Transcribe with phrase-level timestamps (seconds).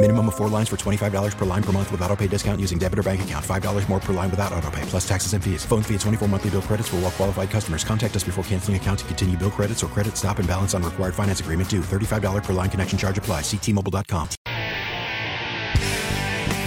[0.00, 2.78] Minimum of four lines for $25 per line per month with auto pay discount using
[2.78, 3.44] debit or bank account.
[3.44, 5.64] $5 more per line without auto pay, plus taxes and fees.
[5.64, 7.82] Phone fee at 24 monthly bill credits for all well qualified customers.
[7.82, 10.84] Contact us before canceling account to continue bill credits or credit stop and balance on
[10.84, 11.80] required finance agreement due.
[11.80, 13.40] $35 per line connection charge apply.
[13.40, 14.28] Ctmobile.com.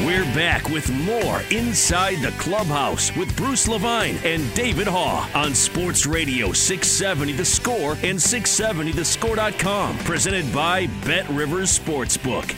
[0.05, 6.05] We're back with more Inside the Clubhouse with Bruce Levine and David Haugh on Sports
[6.05, 9.99] Radio 670 The Score and 670thescore.com.
[9.99, 12.53] Presented by Bet Rivers Sportsbook.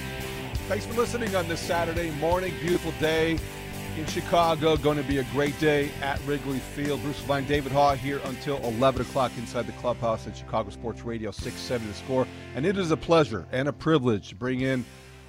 [0.68, 2.54] Thanks for listening on this Saturday morning.
[2.62, 3.38] Beautiful day
[3.98, 4.78] in Chicago.
[4.78, 7.02] Going to be a great day at Wrigley Field.
[7.04, 11.32] Bruce Levine, David Haugh here until 11 o'clock inside the clubhouse at Chicago Sports Radio
[11.32, 12.28] 670 The Score.
[12.56, 14.86] And it is a pleasure and a privilege to bring in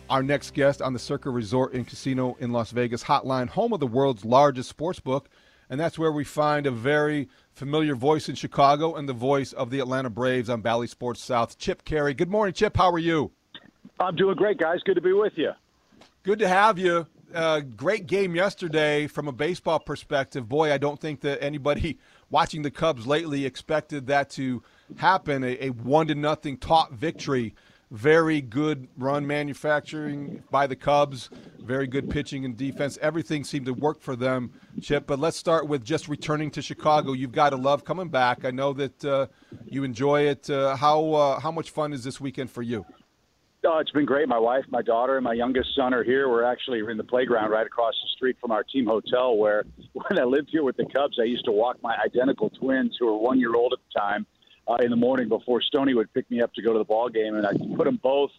[0.09, 3.81] our next guest on the Circa Resort and Casino in Las Vegas hotline, home of
[3.81, 5.29] the world's largest sports book.
[5.69, 9.71] And that's where we find a very familiar voice in Chicago and the voice of
[9.71, 12.15] the Atlanta Braves on Bally Sports South, Chip Caray.
[12.15, 12.77] Good morning, Chip.
[12.77, 13.33] How are you?
[14.01, 14.81] I'm doing great, guys.
[14.85, 15.53] Good to be with you.
[16.23, 17.07] Good to have you.
[17.35, 20.49] Uh, great game yesterday from a baseball perspective.
[20.49, 21.99] Boy, I don't think that anybody
[22.31, 24.63] watching the Cubs lately expected that to
[24.97, 25.43] happen.
[25.43, 27.55] A, a one to nothing top victory
[27.95, 31.31] very good run manufacturing by the Cubs,
[31.61, 32.99] very good pitching and defense.
[33.01, 35.07] Everything seemed to work for them, Chip.
[35.07, 37.13] But let's start with just returning to Chicago.
[37.13, 38.45] You've got to love coming back.
[38.45, 39.27] I know that uh,
[39.67, 40.51] you enjoy it.
[40.51, 42.85] Uh, how uh, how much fun is this weekend for you?
[43.67, 44.29] Oh, it's been great.
[44.29, 46.29] My wife, my daughter, and my youngest son are here.
[46.29, 49.39] We're actually in the playground right across the street from our team hotel.
[49.39, 52.97] Where when I lived here with the Cubs, I used to walk my identical twins,
[53.01, 54.27] who were one year old at the time
[54.69, 57.09] uh, in the morning before Stony would pick me up to go to the ball
[57.09, 58.31] game, and I'd put them both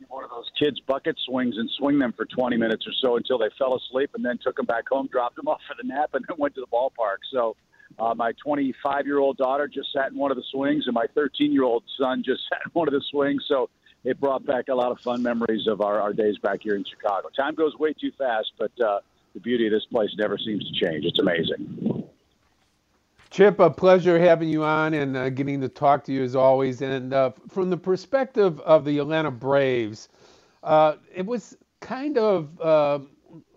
[0.00, 3.16] in one of those kids' bucket swings and swing them for 20 minutes or so
[3.16, 5.88] until they fell asleep, and then took them back home, dropped them off for the
[5.88, 7.18] nap, and then went to the ballpark.
[7.32, 7.56] So.
[7.96, 11.06] Uh, my 25 year old daughter just sat in one of the swings, and my
[11.14, 13.44] 13 year old son just sat in one of the swings.
[13.46, 13.70] So
[14.04, 16.84] it brought back a lot of fun memories of our, our days back here in
[16.84, 17.28] Chicago.
[17.34, 19.00] Time goes way too fast, but uh,
[19.32, 21.04] the beauty of this place never seems to change.
[21.04, 22.04] It's amazing.
[23.30, 26.82] Chip, a pleasure having you on and uh, getting to talk to you as always.
[26.82, 30.08] And uh, from the perspective of the Atlanta Braves,
[30.62, 33.00] uh, it was kind of uh,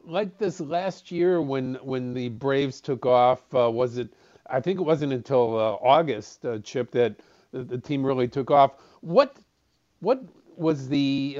[0.03, 3.41] like this last year when when the Braves took off.
[3.53, 4.09] Uh, was it?
[4.49, 7.19] I think it wasn't until August, Chip, that
[7.51, 8.71] the, the, team really took off.
[9.01, 9.35] What
[9.99, 10.23] what
[10.57, 11.37] was the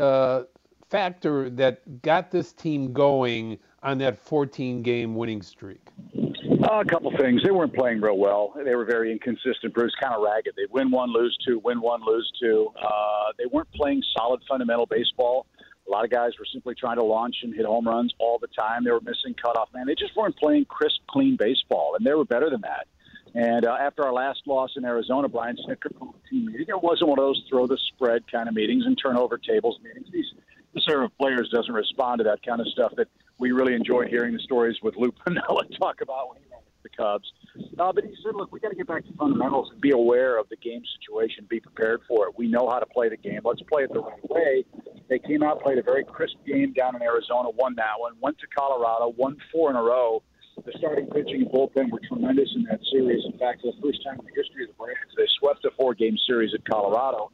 [0.89, 5.81] factor that got this team going on that 14 game winning streak?
[6.16, 7.41] Uh, a couple things.
[7.44, 8.53] They weren't playing real well.
[8.63, 9.73] They were very inconsistent.
[9.73, 10.53] Bruce, kind of ragged.
[10.57, 12.69] They win one, lose two, win one, lose two.
[12.81, 15.45] Uh, they weren't playing solid fundamental baseball.
[15.88, 18.47] A lot of guys were simply trying to launch and hit home runs all the
[18.47, 18.83] time.
[18.83, 19.88] They were missing cutoff man.
[19.88, 22.88] They just weren't playing crisp, clean baseball, and they were better than that.
[23.37, 26.65] And uh, after our last loss in Arizona, Brian Snitker called a team meeting.
[26.69, 30.07] It wasn't one of those throw the spread kind of meetings and turnover tables meetings.
[30.11, 30.25] These
[30.73, 34.07] the serve of players doesn't respond to that kind of stuff that we really enjoyed
[34.07, 37.31] hearing the stories with Lou Piniella talk about when he met the Cubs.
[37.77, 40.39] Uh, but he said, look, we got to get back to fundamentals and be aware
[40.39, 42.33] of the game situation, be prepared for it.
[42.37, 43.41] We know how to play the game.
[43.43, 44.65] Let's play it the right way.
[45.09, 48.39] They came out, played a very crisp game down in Arizona, won that one, went
[48.39, 50.23] to Colorado, won four in a row.
[50.66, 53.23] The starting pitching and bullpen were tremendous in that series.
[53.25, 55.71] In fact, for the first time in the history of the Braves, they swept a
[55.77, 57.31] four-game series at Colorado.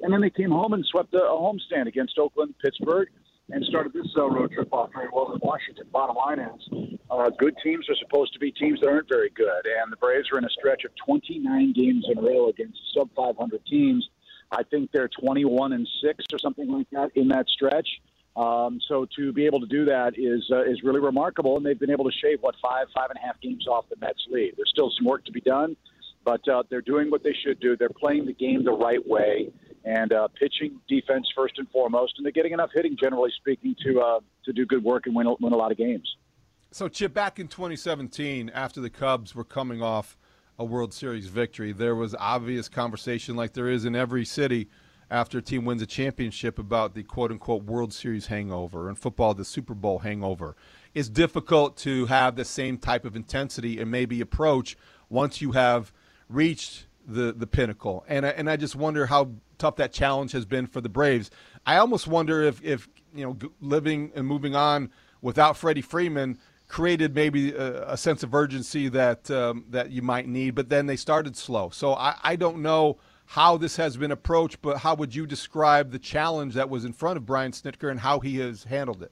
[0.00, 3.08] And then they came home and swept a, a homestand against Oakland, Pittsburgh,
[3.50, 5.86] and started this uh, road trip off very well in Washington.
[5.92, 9.66] Bottom line is, uh, good teams are supposed to be teams that aren't very good,
[9.66, 13.10] and the Braves are in a stretch of 29 games in a row against sub
[13.14, 14.08] 500 teams.
[14.50, 17.88] I think they're 21 and six or something like that in that stretch.
[18.34, 21.78] Um, so to be able to do that is uh, is really remarkable, and they've
[21.78, 24.54] been able to shave what five five and a half games off the Mets lead.
[24.56, 25.76] There's still some work to be done,
[26.24, 27.76] but uh, they're doing what they should do.
[27.76, 29.52] They're playing the game the right way,
[29.84, 34.00] and uh, pitching, defense first and foremost, and they're getting enough hitting, generally speaking, to
[34.00, 36.16] uh, to do good work and win win a lot of games.
[36.70, 40.16] So, Chip, back in 2017, after the Cubs were coming off
[40.58, 41.72] a World Series victory.
[41.72, 44.68] There was obvious conversation, like there is in every city,
[45.10, 49.34] after a team wins a championship about the quote unquote World Series hangover and football,
[49.34, 50.56] the Super Bowl hangover.
[50.94, 54.76] It's difficult to have the same type of intensity and maybe approach
[55.08, 55.92] once you have
[56.28, 58.04] reached the the pinnacle.
[58.08, 61.30] And I, and I just wonder how tough that challenge has been for the Braves.
[61.66, 64.90] I almost wonder if if you know living and moving on
[65.20, 66.38] without Freddie Freeman
[66.68, 70.54] created maybe a, a sense of urgency that um, that you might need.
[70.54, 72.98] But then they started slow, so I, I don't know
[73.32, 74.60] how this has been approached.
[74.60, 77.98] But how would you describe the challenge that was in front of Brian Snitker and
[77.98, 79.10] how he has handled it?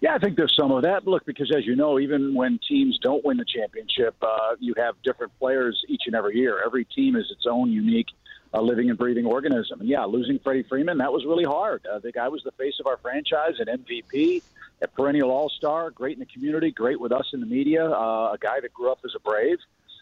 [0.00, 1.06] Yeah, I think there's some of that.
[1.06, 4.94] Look, because as you know, even when teams don't win the championship, uh, you have
[5.02, 6.62] different players each and every year.
[6.64, 8.08] Every team is its own unique
[8.54, 9.80] uh, living and breathing organism.
[9.80, 11.84] And yeah, losing Freddie Freeman, that was really hard.
[11.86, 14.42] Uh, the guy was the face of our franchise, an MVP,
[14.80, 18.32] a perennial all star, great in the community, great with us in the media, uh,
[18.32, 19.58] a guy that grew up as a Brave.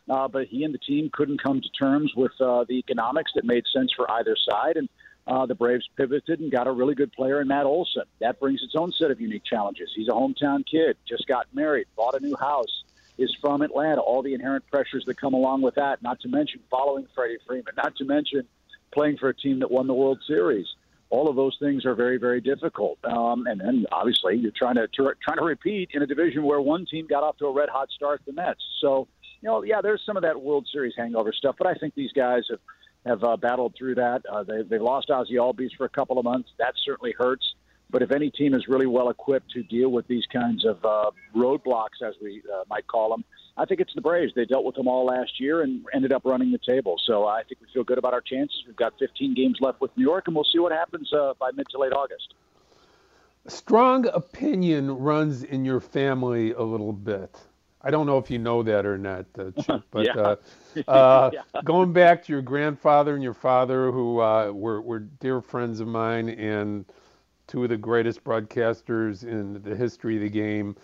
[0.08, 3.44] Uh, but he and the team couldn't come to terms with uh, the economics that
[3.44, 4.76] made sense for either side.
[4.76, 4.88] And
[5.26, 8.04] uh, the Braves pivoted and got a really good player in Matt Olson.
[8.20, 9.90] That brings its own set of unique challenges.
[9.94, 12.84] He's a hometown kid, just got married, bought a new house,
[13.16, 14.00] is from Atlanta.
[14.00, 17.74] All the inherent pressures that come along with that, not to mention following Freddie Freeman,
[17.76, 18.46] not to mention
[18.92, 20.66] playing for a team that won the World Series.
[21.10, 22.98] All of those things are very, very difficult.
[23.04, 26.86] Um, and then obviously you're trying to trying to repeat in a division where one
[26.86, 28.60] team got off to a red hot start, the Mets.
[28.80, 29.06] So
[29.44, 32.12] you know, yeah, there's some of that World Series hangover stuff, but I think these
[32.12, 32.60] guys have
[33.04, 34.22] have uh, battled through that.
[34.24, 36.48] Uh, they, they lost Ozzie Albies for a couple of months.
[36.58, 37.44] That certainly hurts.
[37.90, 41.10] But if any team is really well equipped to deal with these kinds of uh,
[41.36, 43.22] roadblocks, as we uh, might call them,
[43.58, 44.32] I think it's the Braves.
[44.34, 46.96] They dealt with them all last year and ended up running the table.
[47.04, 48.62] So I think we feel good about our chances.
[48.66, 51.50] We've got 15 games left with New York, and we'll see what happens uh, by
[51.54, 52.32] mid to late August.
[53.46, 57.38] Strong opinion runs in your family a little bit.
[57.84, 60.14] I don't know if you know that or not, uh, Chip, but yeah.
[60.14, 60.36] uh,
[60.88, 61.42] uh, yeah.
[61.64, 65.86] going back to your grandfather and your father, who uh, were, were dear friends of
[65.86, 66.86] mine and
[67.46, 70.74] two of the greatest broadcasters in the history of the game,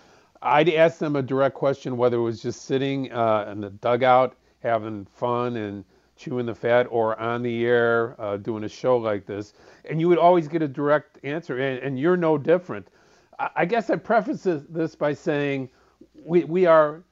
[0.42, 4.36] I'd ask them a direct question whether it was just sitting uh, in the dugout
[4.62, 5.84] having fun and
[6.16, 9.54] chewing the fat or on the air uh, doing a show like this.
[9.88, 12.88] And you would always get a direct answer, and, and you're no different.
[13.38, 15.70] I, I guess I preface this by saying,
[16.24, 17.02] we, we are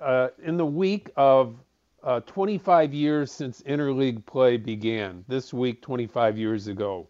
[0.00, 1.56] uh, in the week of
[2.02, 5.24] uh, 25 years since interleague play began.
[5.28, 7.06] This week, 25 years ago.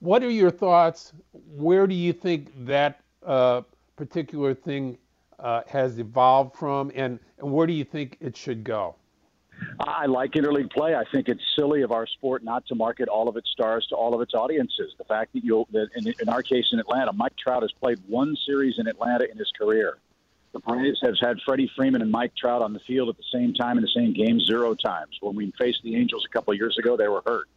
[0.00, 1.12] What are your thoughts?
[1.32, 3.62] Where do you think that uh,
[3.96, 4.96] particular thing
[5.40, 8.94] uh, has evolved from, and, and where do you think it should go?
[9.80, 10.94] I like interleague play.
[10.94, 13.96] I think it's silly of our sport not to market all of its stars to
[13.96, 14.94] all of its audiences.
[14.98, 17.98] The fact that you, that in, in our case in Atlanta, Mike Trout has played
[18.06, 19.98] one series in Atlanta in his career.
[20.52, 23.52] The Braves have had Freddie Freeman and Mike Trout on the field at the same
[23.52, 25.18] time in the same game zero times.
[25.20, 27.48] When we faced the Angels a couple of years ago, they were hurt.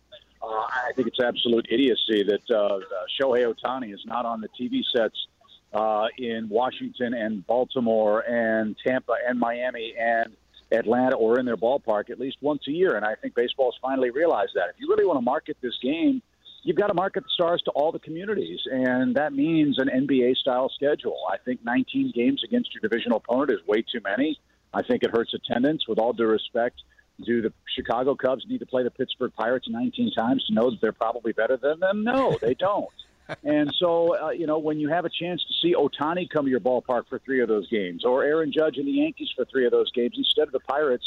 [0.43, 2.79] Uh, I think it's absolute idiocy that uh, uh,
[3.19, 5.27] Shohei Ohtani is not on the TV sets
[5.73, 10.35] uh, in Washington and Baltimore and Tampa and Miami and
[10.71, 12.95] Atlanta or in their ballpark at least once a year.
[12.95, 14.69] And I think baseball's finally realized that.
[14.69, 16.21] If you really want to market this game,
[16.63, 20.35] you've got to market the stars to all the communities, and that means an NBA
[20.37, 21.17] style schedule.
[21.31, 24.39] I think 19 games against your divisional opponent is way too many.
[24.73, 25.87] I think it hurts attendance.
[25.87, 26.81] With all due respect,
[27.25, 30.79] do the Chicago Cubs need to play the Pittsburgh Pirates 19 times to know that
[30.81, 32.03] they're probably better than them?
[32.03, 32.89] No, they don't.
[33.43, 36.51] and so, uh, you know, when you have a chance to see Ohtani come to
[36.51, 39.65] your ballpark for three of those games, or Aaron Judge and the Yankees for three
[39.65, 41.05] of those games, instead of the Pirates,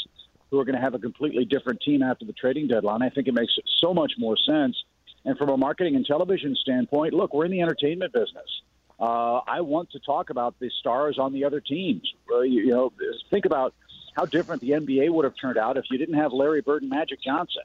[0.51, 3.27] who are going to have a completely different team after the trading deadline, I think
[3.27, 4.75] it makes so much more sense
[5.25, 8.61] and from a marketing and television standpoint, look, we're in the entertainment business.
[8.99, 12.13] Uh, I want to talk about the stars on the other teams.
[12.31, 12.93] Uh, you, you know,
[13.29, 13.73] think about
[14.15, 16.89] how different the NBA would have turned out if you didn't have Larry Bird and
[16.89, 17.63] Magic Johnson,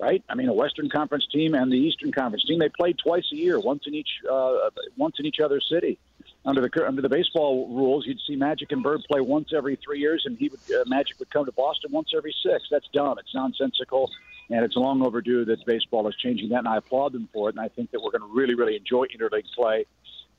[0.00, 0.24] right?
[0.28, 3.36] I mean, a Western Conference team and the Eastern Conference team, they played twice a
[3.36, 5.98] year, once in each, uh, once in each other's city.
[6.44, 10.00] Under the under the baseball rules, you'd see Magic and Bird play once every three
[10.00, 12.64] years, and he would uh, Magic would come to Boston once every six.
[12.70, 13.16] That's dumb.
[13.18, 14.10] It's nonsensical
[14.52, 17.56] and it's long overdue that baseball is changing that, and I applaud them for it.
[17.56, 19.86] And I think that we're going to really, really enjoy interleague play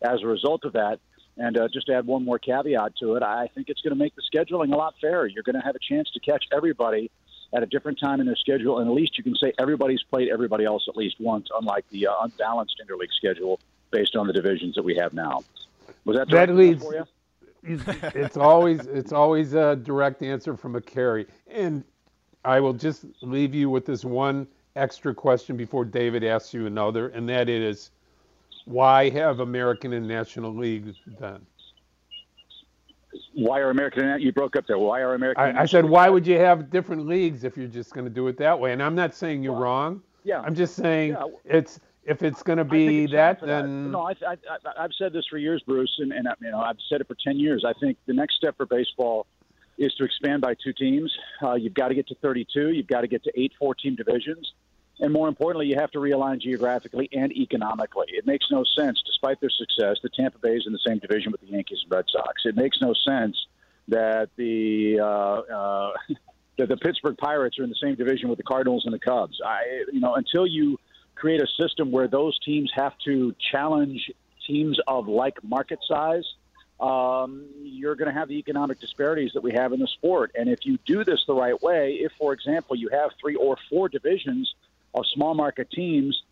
[0.01, 0.99] as a result of that.
[1.37, 3.97] And uh, just to add one more caveat to it, I think it's going to
[3.97, 5.25] make the scheduling a lot fairer.
[5.25, 7.09] You're going to have a chance to catch everybody
[7.55, 10.29] at a different time in their schedule, and at least you can say everybody's played
[10.29, 14.75] everybody else at least once, unlike the uh, unbalanced interleague schedule based on the divisions
[14.75, 15.41] that we have now.
[16.05, 16.85] Was that that leads?
[17.65, 21.83] it's always it's always a direct answer from a Caray, and
[22.43, 27.09] I will just leave you with this one extra question before David asks you another,
[27.09, 27.91] and that is,
[28.65, 31.45] why have American and National League then?
[33.33, 34.19] Why are American?
[34.19, 34.77] You broke up there.
[34.77, 35.43] Why are American?
[35.43, 38.27] I, I said, why would you have different leagues if you're just going to do
[38.27, 38.73] it that way?
[38.73, 40.01] And I'm not saying you're wrong.
[40.23, 40.41] Yeah.
[40.41, 41.25] I'm just saying yeah.
[41.45, 43.47] it's if it's going to be that, then
[43.85, 43.89] that.
[43.91, 44.01] no.
[44.01, 44.35] I, I,
[44.77, 47.39] I've said this for years, Bruce, and, and you know I've said it for ten
[47.39, 47.63] years.
[47.65, 49.25] I think the next step for baseball
[49.77, 51.11] is to expand by two teams.
[51.41, 52.69] Uh, you've got to get to 32.
[52.69, 54.53] You've got to get to eight four-team divisions.
[54.99, 58.05] And more importantly, you have to realign geographically and economically.
[58.09, 61.31] It makes no sense, despite their success, the Tampa Bay is in the same division
[61.31, 62.43] with the Yankees and Red Sox.
[62.45, 63.35] It makes no sense
[63.87, 65.93] that the uh, uh,
[66.57, 69.39] that the Pittsburgh Pirates are in the same division with the Cardinals and the Cubs.
[69.43, 70.77] I, you know, until you
[71.23, 74.11] create a system where those teams have to challenge
[74.45, 76.25] teams of like market size,
[76.81, 80.31] um, you're going to have the economic disparities that we have in the sport.
[80.37, 83.55] And if you do this the right way, if, for example, you have three or
[83.69, 84.53] four divisions
[84.93, 86.23] of small market teams,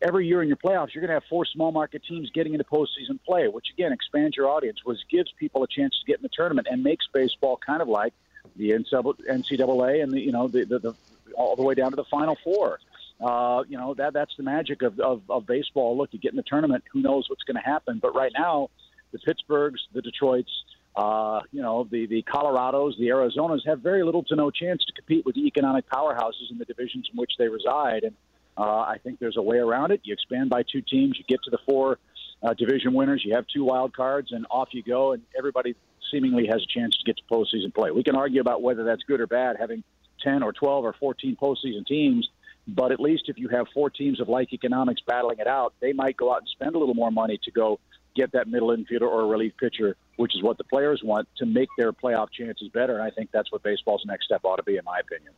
[0.00, 2.64] every year in your playoffs, you're going to have four small market teams getting into
[2.64, 6.22] postseason play, which again expands your audience, which gives people a chance to get in
[6.22, 8.14] the tournament and makes baseball kind of like
[8.56, 10.94] the NCAA and the you know the, the, the
[11.36, 12.80] all the way down to the Final Four.
[13.20, 15.96] Uh, you know that that's the magic of, of, of baseball.
[15.96, 17.98] Look, you get in the tournament, who knows what's going to happen?
[18.00, 18.70] But right now,
[19.12, 20.50] the Pittsburghs, the Detroits,
[20.96, 24.92] uh, you know, the, the Colorados, the Arizonas have very little to no chance to
[24.92, 28.04] compete with the economic powerhouses in the divisions in which they reside.
[28.04, 28.14] And
[28.56, 30.00] uh, I think there's a way around it.
[30.04, 31.98] You expand by two teams, you get to the four
[32.42, 35.74] uh, division winners, you have two wild cards, and off you go, and everybody
[36.10, 37.90] seemingly has a chance to get to postseason play.
[37.90, 39.84] We can argue about whether that's good or bad, having
[40.22, 42.28] 10 or 12 or 14 postseason teams.
[42.68, 45.94] But at least if you have four teams of like economics battling it out, they
[45.94, 47.80] might go out and spend a little more money to go
[48.14, 51.46] get that middle infielder or a relief pitcher, which is what the players want to
[51.46, 52.94] make their playoff chances better.
[52.94, 55.32] And I think that's what baseball's next step ought to be, in my opinion.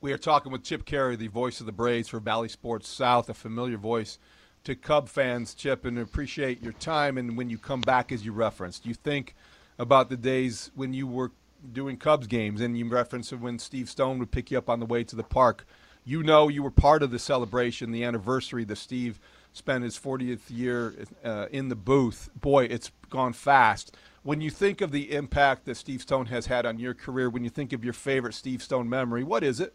[0.00, 3.28] We are talking with Chip Caray, the voice of the Braves for Bally Sports South,
[3.28, 4.18] a familiar voice
[4.64, 7.18] to Cub fans, Chip, and appreciate your time.
[7.18, 9.34] And when you come back, as you referenced, you think
[9.78, 11.32] about the days when you were
[11.72, 14.86] doing Cubs games, and you referenced when Steve Stone would pick you up on the
[14.86, 15.66] way to the park.
[16.04, 19.20] You know, you were part of the celebration, the anniversary that Steve
[19.52, 22.30] spent his 40th year uh, in the booth.
[22.34, 23.96] Boy, it's gone fast.
[24.22, 27.44] When you think of the impact that Steve Stone has had on your career, when
[27.44, 29.74] you think of your favorite Steve Stone memory, what is it?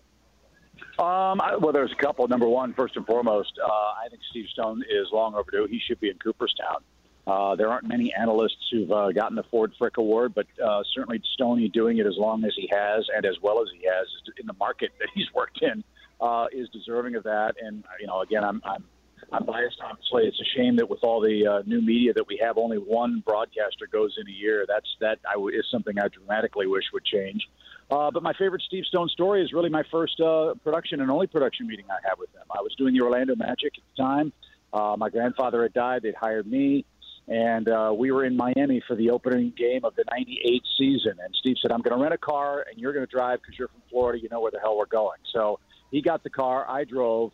[0.99, 2.27] Um, I, well, there's a couple.
[2.27, 5.67] Number one, first and foremost, uh, I think Steve Stone is long overdue.
[5.69, 6.77] He should be in Cooperstown.
[7.25, 11.21] Uh, there aren't many analysts who've uh, gotten the Ford Frick Award, but uh, certainly
[11.33, 14.05] Stoney doing it as long as he has and as well as he has
[14.39, 15.83] in the market that he's worked in
[16.21, 17.55] uh, is deserving of that.
[17.61, 18.83] And you know, again, I'm, I'm
[19.31, 20.23] I'm biased, obviously.
[20.25, 23.23] It's a shame that with all the uh, new media that we have, only one
[23.25, 24.65] broadcaster goes in a year.
[24.67, 27.47] That's that I w- is something I dramatically wish would change.
[27.89, 31.27] Uh, but my favorite Steve Stone story is really my first uh, production and only
[31.27, 32.45] production meeting I had with them.
[32.51, 34.33] I was doing the Orlando Magic at the time.
[34.73, 36.01] Uh, my grandfather had died.
[36.01, 36.85] They'd hired me,
[37.27, 41.13] and uh, we were in Miami for the opening game of the '98 season.
[41.23, 43.57] And Steve said, "I'm going to rent a car, and you're going to drive because
[43.57, 44.21] you're from Florida.
[44.21, 45.59] You know where the hell we're going." So
[45.95, 46.69] he got the car.
[46.69, 47.31] I drove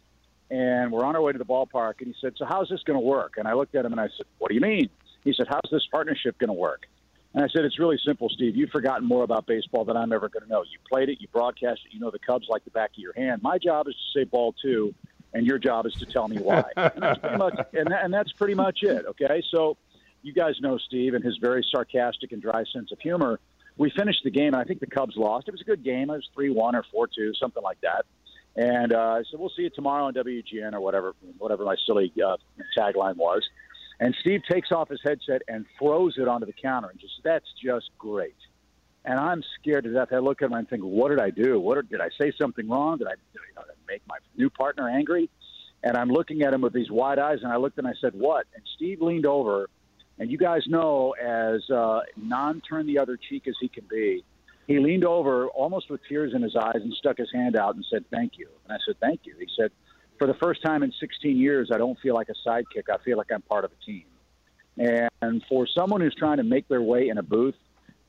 [0.51, 1.95] and we're on our way to the ballpark.
[1.99, 3.99] And he said, "So how's this going to work?" And I looked at him and
[3.99, 4.87] I said, "What do you mean?"
[5.23, 6.87] He said, "How's this partnership going to work?"
[7.33, 8.55] And I said, "It's really simple, Steve.
[8.55, 10.61] You've forgotten more about baseball than I'm ever going to know.
[10.61, 13.13] You played it, you broadcast it, you know the Cubs like the back of your
[13.13, 13.41] hand.
[13.41, 14.93] My job is to say ball two,
[15.33, 16.65] and your job is to tell me why.
[16.75, 19.05] and, that's pretty much, and, that, and that's pretty much it.
[19.07, 19.77] Okay, so
[20.21, 23.39] you guys know Steve and his very sarcastic and dry sense of humor.
[23.77, 25.47] We finished the game, and I think the Cubs lost.
[25.47, 26.09] It was a good game.
[26.09, 28.05] It was three one or four two, something like that.
[28.55, 32.11] And uh, I said, we'll see you tomorrow on WGN or whatever, whatever my silly
[32.23, 32.37] uh,
[32.77, 33.47] tagline was.
[33.99, 37.45] And Steve takes off his headset and throws it onto the counter and just, that's
[37.63, 38.35] just great.
[39.05, 40.09] And I'm scared to death.
[40.11, 41.59] I look at him and think, what did I do?
[41.59, 42.97] What did I say something wrong?
[42.97, 45.29] Did I, you know, make my new partner angry?
[45.83, 48.13] And I'm looking at him with these wide eyes, and I looked and I said,
[48.13, 48.45] what?
[48.53, 49.67] And Steve leaned over,
[50.19, 54.23] and you guys know, as uh, non turn the other cheek as he can be,
[54.71, 57.85] he leaned over almost with tears in his eyes and stuck his hand out and
[57.91, 58.47] said, Thank you.
[58.63, 59.35] And I said, Thank you.
[59.39, 59.71] He said,
[60.17, 62.89] For the first time in 16 years, I don't feel like a sidekick.
[62.91, 64.05] I feel like I'm part of a team.
[64.77, 67.55] And for someone who's trying to make their way in a booth,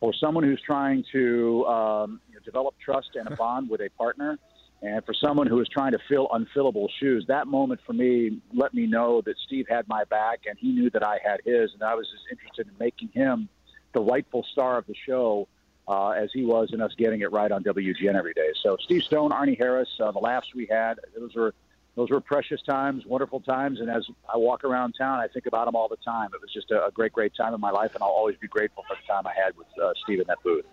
[0.01, 3.89] for someone who's trying to um, you know, develop trust and a bond with a
[3.91, 4.39] partner,
[4.83, 8.75] and for someone who is trying to fill unfillable shoes, that moment for me let
[8.75, 11.83] me know that Steve had my back and he knew that I had his, and
[11.83, 13.49] I was as interested in making him
[13.95, 15.47] the rightful star of the show
[15.89, 18.51] uh, as he was in us getting it right on WGN every day.
[18.63, 21.55] So Steve Stone, Arnie Harris, uh, the laughs we had, those were
[21.95, 23.81] those were precious times, wonderful times.
[23.81, 26.31] And as I walk around town, I think about them all the time.
[26.33, 28.49] It was just a, a great, great time in my life, and I'll always be
[28.49, 30.65] grateful for the time I had with uh, Steve in that booth.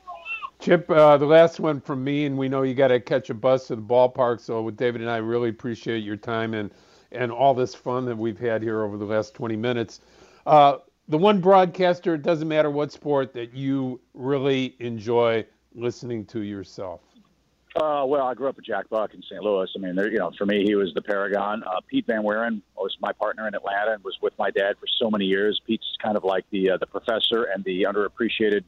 [0.60, 3.34] Chip, uh, the last one from me, and we know you got to catch a
[3.34, 4.40] bus to the ballpark.
[4.40, 6.72] So, with David and I, really appreciate your time and
[7.12, 10.00] and all this fun that we've had here over the last 20 minutes.
[10.46, 10.78] Uh,
[11.10, 17.02] the one broadcaster, it doesn't matter what sport, that you really enjoy listening to yourself?
[17.76, 19.42] Uh, well, I grew up with Jack Buck in St.
[19.44, 19.70] Louis.
[19.76, 21.64] I mean, there, you know, for me, he was the paragon.
[21.64, 24.88] Uh, Pete Van Wieren was my partner in Atlanta and was with my dad for
[25.00, 25.62] so many years.
[25.66, 28.64] Pete's kind of like the uh, the professor and the underappreciated.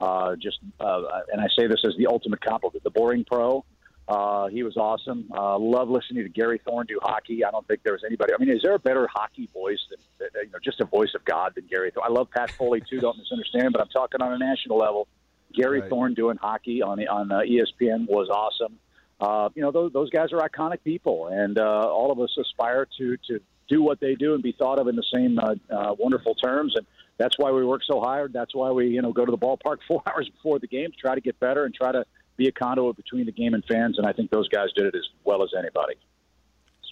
[0.00, 3.64] Uh, just, uh, and I say this as the ultimate compliment, the boring pro.
[4.06, 5.30] Uh, he was awesome.
[5.34, 7.44] Uh, love listening to Gary Thorne do hockey.
[7.44, 8.34] I don't think there was anybody.
[8.34, 11.24] I mean, is there a better hockey voice than, you know, just a voice of
[11.24, 12.06] God than Gary Thorne?
[12.06, 13.00] I love Pat Foley too.
[13.00, 15.08] Don't misunderstand, but I'm talking on a national level.
[15.54, 15.88] Gary right.
[15.88, 18.78] Thorne doing hockey on on uh, ESPN was awesome.
[19.20, 22.86] Uh, you know, those, those guys are iconic people, and uh, all of us aspire
[22.98, 25.94] to to do what they do and be thought of in the same uh, uh,
[25.98, 26.74] wonderful terms.
[26.76, 28.32] And that's why we work so hard.
[28.32, 30.96] That's why we, you know, go to the ballpark four hours before the game to
[30.96, 32.04] try to get better and try to
[32.36, 33.98] be a conduit between the game and fans.
[33.98, 35.94] And I think those guys did it as well as anybody.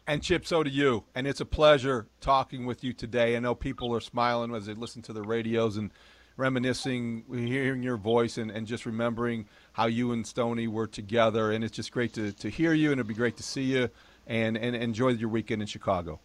[0.06, 1.04] And Chip, so do you.
[1.14, 3.37] And it's a pleasure talking with you today.
[3.37, 5.92] I know people are smiling as they listen to the radios and
[6.37, 11.52] reminiscing, hearing your voice, and, and just remembering how you and Stony were together.
[11.52, 13.90] And it's just great to, to hear you, and it'd be great to see you
[14.26, 16.18] and, and enjoy your weekend in Chicago.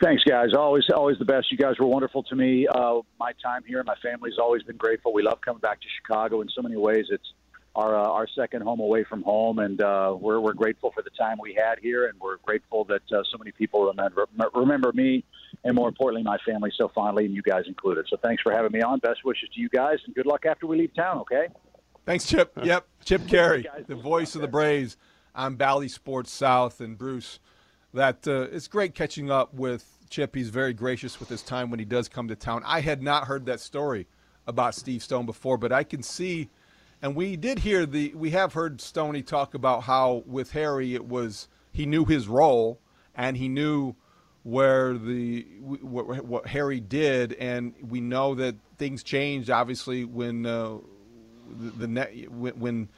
[0.00, 0.50] Thanks, guys.
[0.56, 1.50] Always, always the best.
[1.50, 2.68] You guys were wonderful to me.
[2.68, 5.12] Uh, my time here, my family's always been grateful.
[5.12, 7.06] We love coming back to Chicago in so many ways.
[7.10, 7.32] It's
[7.74, 11.10] our uh, our second home away from home, and uh, we're we're grateful for the
[11.10, 15.24] time we had here, and we're grateful that uh, so many people remember remember me
[15.64, 18.06] and more importantly, my family so fondly, and you guys included.
[18.08, 18.98] So thanks for having me on.
[18.98, 21.18] Best wishes to you guys, and good luck after we leave town.
[21.20, 21.48] Okay.
[22.04, 22.52] Thanks, Chip.
[22.64, 24.96] Yep, Chip Caray, the voice of the Braves.
[25.34, 27.38] I'm Bally Sports South, and Bruce.
[27.94, 30.34] That uh, it's great catching up with Chip.
[30.34, 32.62] He's very gracious with his time when he does come to town.
[32.66, 34.08] I had not heard that story
[34.46, 36.50] about Steve Stone before, but I can see,
[37.02, 38.14] and we did hear the.
[38.14, 42.78] We have heard Stoney talk about how with Harry it was he knew his role
[43.14, 43.94] and he knew
[44.44, 50.78] where the what, what, Harry did, and we know that things changed obviously when uh,
[51.50, 52.88] the, the when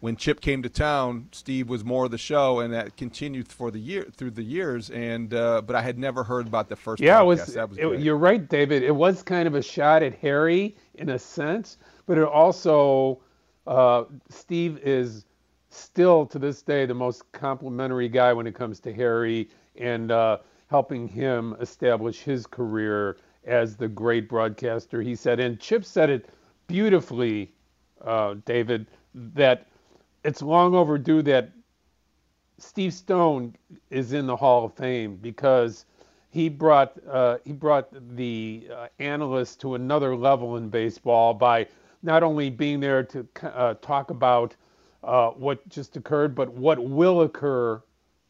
[0.00, 3.70] when Chip came to town, Steve was more of the show, and that continued for
[3.70, 4.90] the year through the years.
[4.90, 7.02] And uh, but I had never heard about the first.
[7.02, 7.20] Yeah, podcast.
[7.20, 7.78] it was.
[7.78, 8.82] was it, you're right, David.
[8.82, 13.20] It was kind of a shot at Harry in a sense, but it also
[13.66, 15.24] uh, Steve is
[15.70, 20.10] still to this day the most complimentary guy when it comes to Harry and.
[20.10, 25.00] Uh, helping him establish his career as the great broadcaster.
[25.00, 26.28] He said, and Chip said it
[26.66, 27.52] beautifully,
[28.04, 29.68] uh, David, that
[30.24, 31.50] it's long overdue that
[32.58, 33.54] Steve Stone
[33.90, 35.84] is in the Hall of Fame because
[36.30, 41.66] he brought uh, he brought the uh, analysts to another level in baseball by
[42.02, 44.54] not only being there to uh, talk about
[45.04, 47.82] uh, what just occurred, but what will occur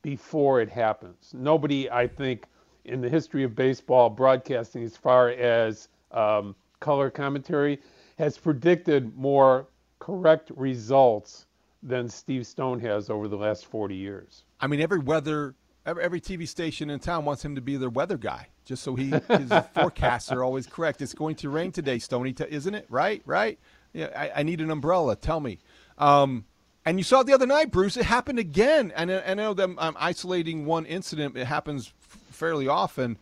[0.02, 1.32] before it happens.
[1.34, 2.46] Nobody, I think,
[2.84, 7.80] in the history of baseball broadcasting, as far as um, color commentary,
[8.18, 9.66] has predicted more
[9.98, 11.46] correct results
[11.82, 14.44] than Steve Stone has over the last 40 years.
[14.60, 15.54] I mean, every weather,
[15.86, 18.94] every, every TV station in town wants him to be their weather guy, just so
[18.94, 21.00] he his forecasts are always correct.
[21.00, 22.86] It's going to rain today, Stoney, isn't it?
[22.90, 23.58] Right, right.
[23.94, 25.16] Yeah, I, I need an umbrella.
[25.16, 25.58] Tell me.
[25.96, 26.44] Um,
[26.84, 27.96] and you saw it the other night, Bruce.
[27.96, 28.92] It happened again.
[28.94, 31.36] And I know that I'm isolating one incident.
[31.36, 31.92] It happens
[32.30, 33.18] fairly often.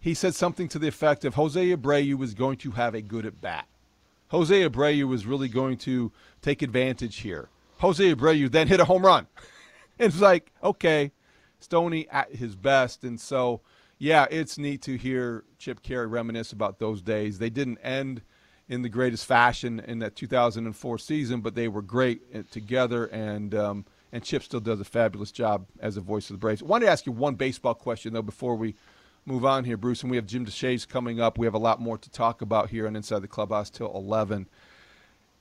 [0.00, 3.24] He said something to the effect of Jose Abreu was going to have a good
[3.24, 3.66] at bat.
[4.28, 6.10] Jose Abreu was really going to
[6.42, 7.48] take advantage here.
[7.78, 9.28] Jose Abreu then hit a home run.
[9.98, 11.12] it's like, okay,
[11.64, 13.04] Stoney at his best.
[13.04, 13.60] And so,
[13.98, 17.38] yeah, it's neat to hear Chip Caray reminisce about those days.
[17.38, 18.22] They didn't end–
[18.68, 23.54] in the greatest fashion in that 2004 season, but they were great uh, together, and
[23.54, 26.62] um, and Chip still does a fabulous job as a voice of the Braves.
[26.62, 28.74] I wanted to ask you one baseball question though before we
[29.26, 31.38] move on here, Bruce, and we have Jim Deshaies coming up.
[31.38, 34.46] We have a lot more to talk about here on Inside the Clubhouse till 11.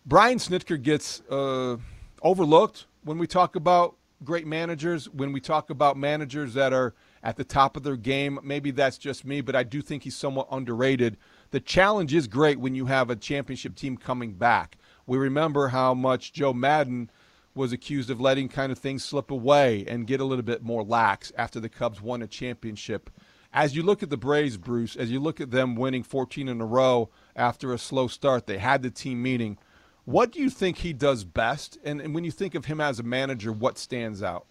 [0.06, 1.78] Brian Snitker gets uh,
[2.22, 7.38] overlooked when we talk about great managers, when we talk about managers that are at
[7.38, 8.40] the top of their game.
[8.44, 11.18] Maybe that's just me, but I do think he's somewhat underrated
[11.54, 14.76] the challenge is great when you have a championship team coming back.
[15.06, 17.12] We remember how much Joe Maddon
[17.54, 20.84] was accused of letting kind of things slip away and get a little bit more
[20.84, 23.12] lax after the Cubs won a championship.
[23.54, 26.60] As you look at the Braves, Bruce, as you look at them winning 14 in
[26.60, 29.60] a row after a slow start, they had the team meeting.
[30.06, 31.78] What do you think he does best?
[31.84, 34.46] And, and when you think of him as a manager, what stands out?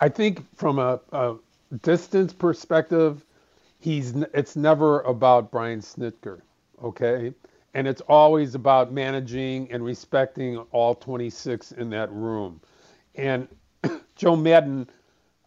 [0.00, 1.36] I think from a, a
[1.82, 3.24] distance perspective,
[3.80, 6.40] he's it's never about Brian Snitker,
[6.82, 7.32] okay?
[7.74, 12.60] And it's always about managing and respecting all 26 in that room.
[13.16, 13.48] And
[14.16, 14.88] Joe Maddon,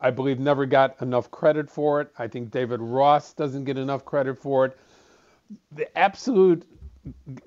[0.01, 2.11] I believe, never got enough credit for it.
[2.19, 4.77] I think David Ross doesn't get enough credit for it.
[5.71, 6.63] the absolute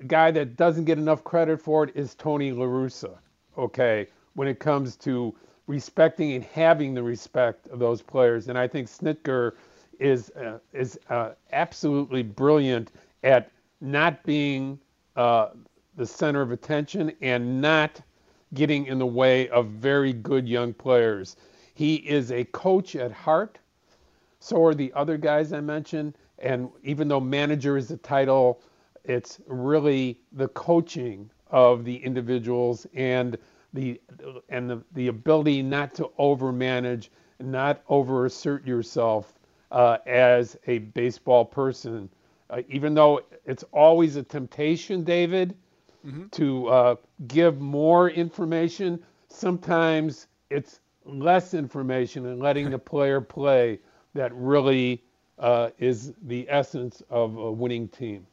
[0.07, 3.17] guy that doesn't get enough credit for it is Tony La Russa.
[3.57, 5.35] Okay, when it comes to
[5.67, 9.53] respecting and having the respect of those players, and I think Snitker
[9.99, 12.91] is uh, is uh, absolutely brilliant
[13.23, 14.79] at not being
[15.15, 15.49] uh,
[15.95, 18.01] the center of attention and not
[18.53, 21.35] getting in the way of very good young players.
[21.73, 23.59] He is a coach at heart.
[24.39, 26.15] So are the other guys I mentioned.
[26.39, 28.61] And even though manager is the title,
[29.03, 33.37] it's really the coaching of the individuals and
[33.73, 33.99] the
[34.49, 37.09] and the, the ability not to overmanage,
[37.39, 39.33] not overassert yourself
[39.71, 42.09] uh, as a baseball person.
[42.49, 45.55] Uh, even though it's always a temptation, David,
[46.05, 46.27] mm-hmm.
[46.27, 46.95] to uh,
[47.27, 53.79] give more information, sometimes it's less information and letting the player play
[54.13, 55.01] that really
[55.39, 58.27] uh, is the essence of a winning team.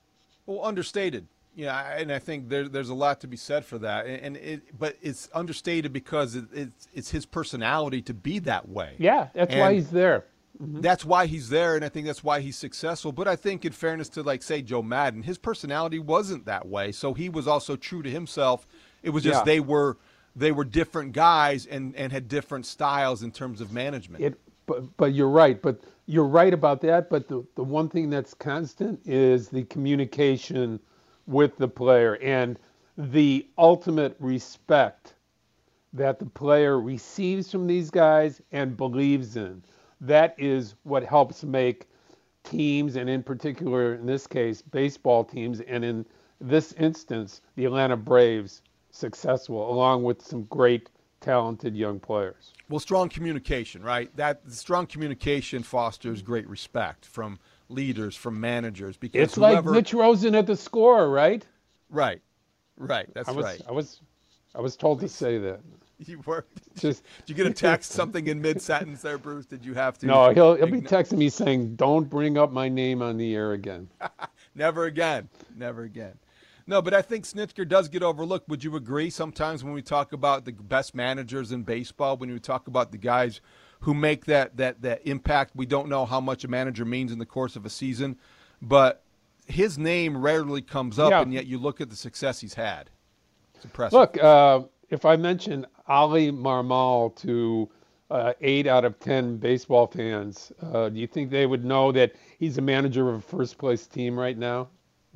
[0.48, 1.26] Well, understated.
[1.54, 4.06] Yeah, and I think there, there's a lot to be said for that.
[4.06, 8.94] And it, but it's understated because it, it's it's his personality to be that way.
[8.98, 10.24] Yeah, that's and why he's there.
[10.62, 10.80] Mm-hmm.
[10.80, 13.12] That's why he's there, and I think that's why he's successful.
[13.12, 16.92] But I think, in fairness to like say Joe Maddon, his personality wasn't that way,
[16.92, 18.66] so he was also true to himself.
[19.02, 19.44] It was just yeah.
[19.44, 19.98] they were
[20.34, 24.24] they were different guys and and had different styles in terms of management.
[24.24, 25.60] It, but but you're right.
[25.60, 27.10] But you're right about that.
[27.10, 30.80] But the the one thing that's constant is the communication
[31.26, 32.58] with the player and
[32.96, 35.14] the ultimate respect
[35.92, 39.62] that the player receives from these guys and believes in
[40.00, 41.88] that is what helps make
[42.44, 46.06] teams, and in particular, in this case, baseball teams, and in
[46.40, 50.88] this instance, the Atlanta Braves, successful, along with some great,
[51.20, 52.52] talented young players.
[52.68, 54.14] Well, strong communication, right?
[54.16, 58.96] That strong communication fosters great respect from leaders, from managers.
[58.96, 59.70] Because it's whoever...
[59.70, 61.44] like Mitch Rosen at the score, right?
[61.90, 62.20] Right,
[62.76, 63.08] right.
[63.14, 63.62] That's I was, right.
[63.68, 64.00] I was,
[64.54, 65.60] I was told to say that.
[66.06, 66.46] You were.
[66.76, 69.46] Just did you get a text something in mid sentence there, Bruce?
[69.46, 70.06] Did you have to?
[70.06, 73.52] No, he'll he'll be texting me saying, "Don't bring up my name on the air
[73.52, 73.88] again."
[74.54, 75.28] Never again.
[75.56, 76.16] Never again.
[76.68, 78.46] No, but I think Snitker does get overlooked.
[78.50, 79.08] Would you agree?
[79.08, 82.98] Sometimes when we talk about the best managers in baseball, when we talk about the
[82.98, 83.40] guys
[83.80, 87.18] who make that that that impact, we don't know how much a manager means in
[87.18, 88.18] the course of a season,
[88.60, 89.02] but
[89.46, 91.22] his name rarely comes up, yeah.
[91.22, 92.90] and yet you look at the success he's had.
[93.54, 93.98] It's impressive.
[93.98, 97.70] Look, uh, if I mention Ali Marmol to
[98.10, 102.12] uh, eight out of ten baseball fans, uh, do you think they would know that
[102.38, 104.68] he's a manager of a first place team right now?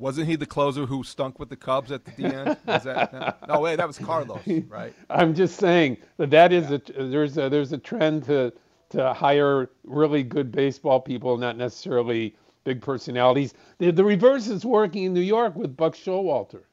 [0.03, 2.57] Wasn't he the closer who stunk with the Cubs at the end?
[2.65, 4.93] that, no, wait, that was Carlos, right?
[5.09, 6.77] I'm just saying that that is yeah.
[6.97, 8.51] a there's a there's a trend to
[8.89, 12.35] to hire really good baseball people, not necessarily
[12.65, 13.53] big personalities.
[13.77, 16.63] The, the reverse is working in New York with Buck Showalter.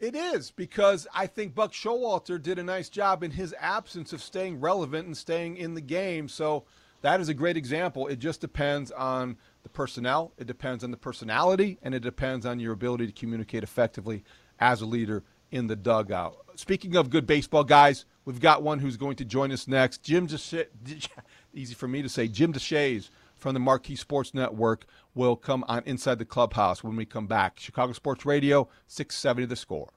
[0.00, 4.22] It is because I think Buck Showalter did a nice job in his absence of
[4.22, 6.30] staying relevant and staying in the game.
[6.30, 6.64] So
[7.02, 8.06] that is a great example.
[8.06, 12.60] It just depends on the personnel, it depends on the personality, and it depends on
[12.60, 14.22] your ability to communicate effectively
[14.60, 16.36] as a leader in the dugout.
[16.54, 20.04] Speaking of good baseball guys, we've got one who's going to join us next.
[20.04, 20.68] Jim Desha-
[21.52, 25.82] easy for me to say, Jim Deshaies from the Marquee Sports Network will come on
[25.84, 27.58] Inside the Clubhouse when we come back.
[27.58, 29.88] Chicago Sports Radio, 670 The Score.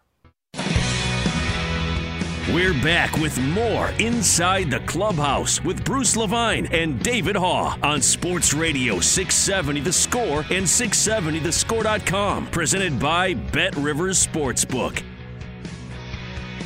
[2.53, 8.55] We're back with more Inside the Clubhouse with Bruce Levine and David Haugh on Sports
[8.55, 12.47] Radio 670 The Score and 670thescore.com.
[12.47, 15.03] Presented by Bet Rivers Sportsbook.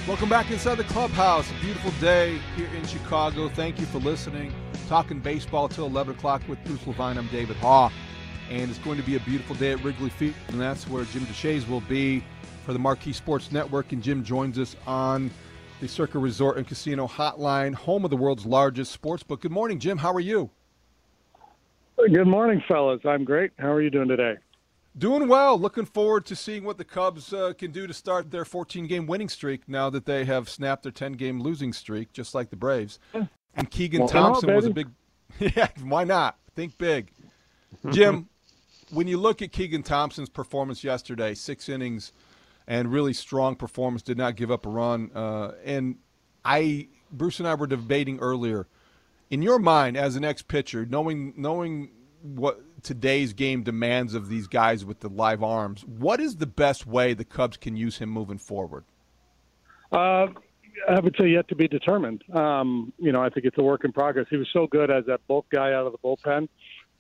[0.08, 1.52] Welcome back inside the clubhouse.
[1.52, 3.50] A beautiful day here in Chicago.
[3.50, 4.54] Thank you for listening.
[4.88, 7.17] Talking baseball till 11 o'clock with Bruce Levine.
[7.17, 7.91] I'm David Haugh.
[8.50, 10.36] And it's going to be a beautiful day at Wrigley Field.
[10.48, 12.24] And that's where Jim Deshaies will be
[12.65, 13.91] for the Marquee Sports Network.
[13.91, 15.30] And Jim joins us on
[15.84, 19.41] the Circa Resort and Casino Hotline, home of the world's largest sports book.
[19.41, 19.98] Good morning, Jim.
[19.98, 20.50] How are you?
[21.98, 23.02] Good morning, fellas.
[23.04, 23.52] I'm great.
[23.60, 24.36] How are you doing today?
[24.98, 25.60] Doing well.
[25.60, 29.08] Looking forward to seeing what the Cubs uh, can do to start their 14 game
[29.08, 32.56] winning streak now that they have snapped their 10 game losing streak, just like the
[32.56, 32.98] Braves.
[33.54, 34.88] And Keegan well, Thompson was a big.
[35.39, 36.38] yeah, why not?
[36.56, 37.12] Think big.
[37.89, 38.30] Jim,
[38.89, 42.13] when you look at Keegan Thompson's performance yesterday, six innings
[42.67, 45.12] and really strong performance, did not give up a run.
[45.13, 45.97] Uh, and
[46.43, 48.67] I, Bruce and I were debating earlier.
[49.30, 51.89] In your mind, as an ex pitcher, knowing knowing
[52.21, 55.84] what today's game demands of these guys with the live arms.
[55.86, 58.86] What is the best way the Cubs can use him moving forward?
[59.91, 60.28] Uh,
[60.89, 62.23] I would say yet to be determined.
[62.34, 64.28] Um, you know, I think it's a work in progress.
[64.30, 66.47] He was so good as that bulk guy out of the bullpen.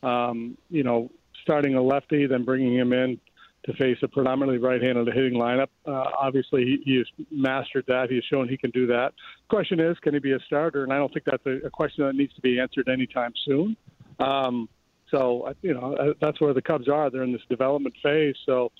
[0.03, 1.09] Um, you know,
[1.41, 3.19] starting a lefty, then bringing him in
[3.65, 5.69] to face a predominantly right-handed hitting lineup.
[5.85, 8.09] Uh, obviously, he, he has mastered that.
[8.09, 9.13] He has shown he can do that.
[9.49, 10.83] Question is, can he be a starter?
[10.83, 13.77] And I don't think that's a, a question that needs to be answered anytime soon.
[14.19, 14.67] Um,
[15.09, 17.09] so, you know, that's where the Cubs are.
[17.09, 18.35] They're in this development phase.
[18.45, 18.71] So,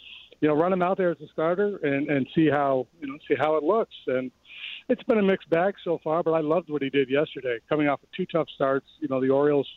[0.42, 3.18] you know, run him out there as a starter and, and see how you know
[3.28, 3.96] see how it looks.
[4.08, 4.30] And
[4.90, 7.88] it's been a mixed bag so far, but I loved what he did yesterday, coming
[7.88, 8.88] off of two tough starts.
[9.00, 9.68] You know, the Orioles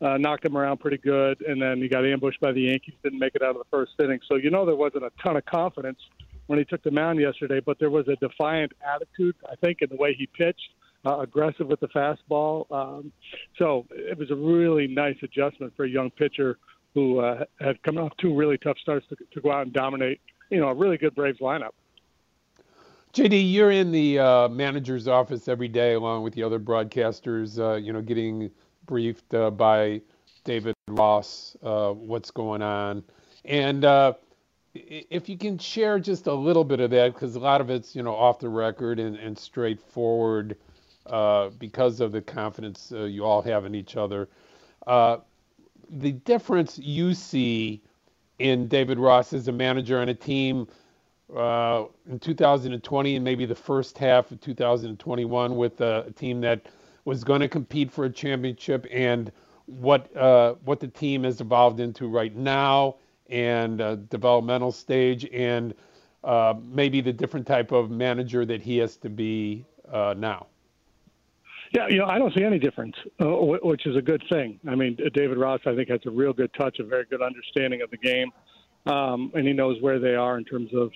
[0.00, 3.18] uh, knocked him around pretty good, and then he got ambushed by the Yankees, didn't
[3.18, 4.20] make it out of the first inning.
[4.28, 5.98] So you know there wasn't a ton of confidence
[6.46, 9.88] when he took the mound yesterday, but there was a defiant attitude, I think, in
[9.90, 10.70] the way he pitched,
[11.04, 12.70] uh, aggressive with the fastball.
[12.70, 13.12] Um,
[13.58, 16.58] so it was a really nice adjustment for a young pitcher
[16.94, 20.20] who uh, had come off two really tough starts to, to go out and dominate,
[20.50, 21.72] you know, a really good Braves lineup.
[23.12, 27.58] JD, you're in the uh, manager's office every day, along with the other broadcasters.
[27.58, 28.50] Uh, you know, getting
[28.88, 30.00] briefed uh, by
[30.42, 33.04] David Ross uh, what's going on,
[33.44, 34.14] and uh,
[34.74, 37.94] if you can share just a little bit of that, because a lot of it's
[37.94, 40.56] you know off the record and, and straightforward
[41.06, 44.28] uh, because of the confidence uh, you all have in each other.
[44.86, 45.18] Uh,
[45.90, 47.80] the difference you see
[48.38, 50.68] in David Ross as a manager on a team
[51.34, 56.66] uh, in 2020 and maybe the first half of 2021 with a team that
[57.08, 59.32] was going to compete for a championship and
[59.64, 62.96] what uh, what the team has evolved into right now
[63.30, 65.74] and uh, developmental stage and
[66.22, 70.46] uh, maybe the different type of manager that he has to be uh, now.
[71.72, 74.60] Yeah, you know, I don't see any difference, uh, which is a good thing.
[74.68, 77.80] I mean, David Ross, I think, has a real good touch, a very good understanding
[77.80, 78.30] of the game,
[78.86, 80.90] um, and he knows where they are in terms of,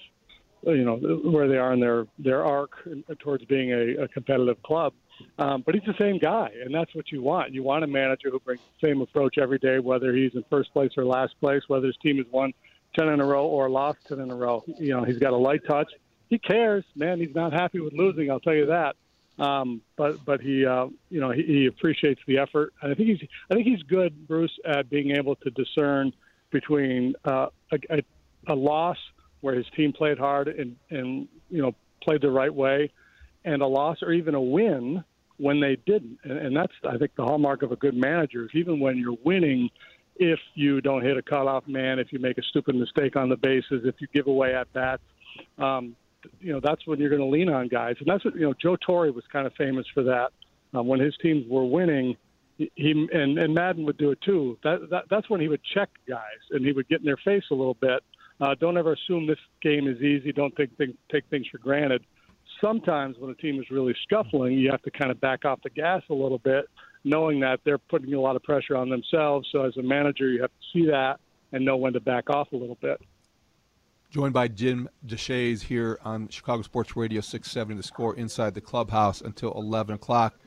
[0.65, 2.73] you know, where they are in their their arc
[3.19, 4.93] towards being a, a competitive club.
[5.39, 7.53] Um, but he's the same guy, and that's what you want.
[7.53, 10.73] You want a manager who brings the same approach every day, whether he's in first
[10.73, 12.53] place or last place, whether his team has won
[12.99, 14.65] 10 in a row or lost 10 in a row.
[14.79, 15.91] You know, he's got a light touch.
[16.29, 17.19] He cares, man.
[17.21, 18.97] He's not happy with losing, I'll tell you that.
[19.39, 23.09] Um, but but he uh, you know he, he appreciates the effort, and I think
[23.09, 26.13] he's I think he's good, Bruce, at being able to discern
[26.51, 28.03] between uh, a, a,
[28.49, 28.99] a loss
[29.41, 32.93] where his team played hard and and you know played the right way,
[33.45, 35.05] and a loss or even a win
[35.39, 36.19] when they didn't.
[36.25, 39.71] And, and that's, I think, the hallmark of a good manager even when you're winning,
[40.17, 43.37] if you don't hit a cutoff man, if you make a stupid mistake on the
[43.37, 45.03] bases, if you give away at bats,
[45.59, 45.97] um,
[46.41, 47.97] you know, that's when you're going to lean on guys.
[47.99, 50.31] And that's what, you know, Joe Torre was kind of famous for that.
[50.75, 52.17] Um, when his teams were winning,
[52.57, 54.59] he and, and Maddon would do it too.
[54.63, 57.45] That, that that's when he would check guys and he would get in their face
[57.51, 58.05] a little bit.
[58.41, 60.33] Uh, don't ever assume this game is easy.
[60.33, 62.05] Don't take think, take things for granted
[62.63, 65.71] sometimes when a team is really scuffling, you have to kind of back off the
[65.71, 66.67] gas a little bit,
[67.05, 69.49] knowing that they're putting a lot of pressure on themselves.
[69.53, 71.21] So as a manager, you have to see that
[71.53, 73.01] and know when to back off a little bit.
[74.11, 79.21] Joined by Jim Deshaies here on Chicago Sports Radio 670 The Score inside the clubhouse
[79.21, 80.39] until 11 o'clock.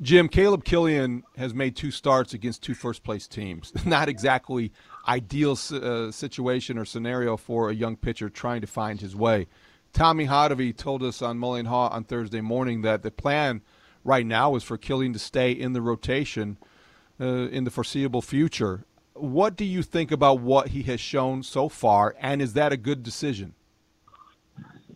[0.00, 3.72] Jim, Caleb Killian has made two starts against two first place teams.
[3.84, 4.72] Not exactly
[5.06, 9.46] ideal uh, situation or scenario for a young pitcher trying to find his way.
[9.92, 13.60] Tommy Hotovy told us on Mully and Haugh on Thursday morning that the plan
[14.04, 16.56] right now is for Killian to stay in the rotation
[17.20, 18.84] uh, in the foreseeable future.
[19.14, 22.78] What do you think about what he has shown so far, and is that a
[22.78, 23.54] good decision?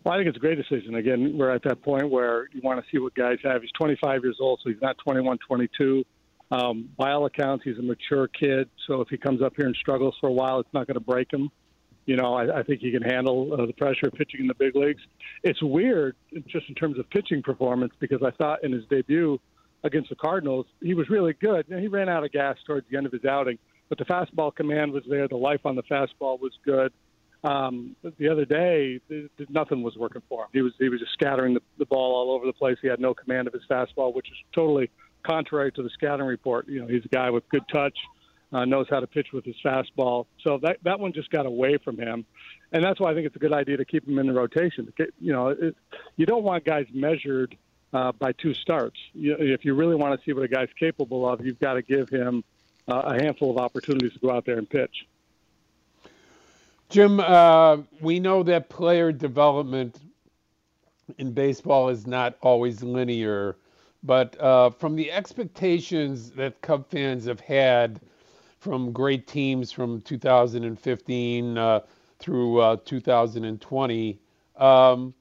[0.03, 0.95] Well, I think it's a great decision.
[0.95, 3.61] Again, we're at that point where you want to see what guys have.
[3.61, 6.03] He's 25 years old, so he's not 21, 22.
[6.49, 8.69] Um, by all accounts, he's a mature kid.
[8.87, 11.01] So if he comes up here and struggles for a while, it's not going to
[11.01, 11.51] break him.
[12.07, 14.55] You know, I, I think he can handle uh, the pressure of pitching in the
[14.55, 15.01] big leagues.
[15.43, 16.15] It's weird,
[16.47, 19.39] just in terms of pitching performance, because I thought in his debut
[19.83, 21.65] against the Cardinals, he was really good.
[21.67, 24.05] You know, he ran out of gas towards the end of his outing, but the
[24.05, 25.27] fastball command was there.
[25.27, 26.91] The life on the fastball was good.
[27.43, 28.99] Um, the other day,
[29.49, 30.49] nothing was working for him.
[30.53, 32.77] He was he was just scattering the, the ball all over the place.
[32.81, 34.89] He had no command of his fastball, which is totally
[35.23, 36.67] contrary to the scouting report.
[36.67, 37.97] You know, he's a guy with good touch,
[38.51, 40.25] uh, knows how to pitch with his fastball.
[40.43, 42.25] So that that one just got away from him,
[42.71, 44.91] and that's why I think it's a good idea to keep him in the rotation.
[45.19, 45.75] You know, it,
[46.15, 47.57] you don't want guys measured
[47.93, 48.97] uh, by two starts.
[49.13, 51.81] You, if you really want to see what a guy's capable of, you've got to
[51.81, 52.43] give him
[52.87, 55.07] uh, a handful of opportunities to go out there and pitch.
[56.89, 59.99] Jim, uh, we know that player development
[61.17, 63.57] in baseball is not always linear,
[64.03, 67.99] but uh, from the expectations that Cub fans have had
[68.67, 71.79] from great teams from 2015 uh,
[72.19, 74.19] through uh, 2020.
[74.57, 75.13] Um,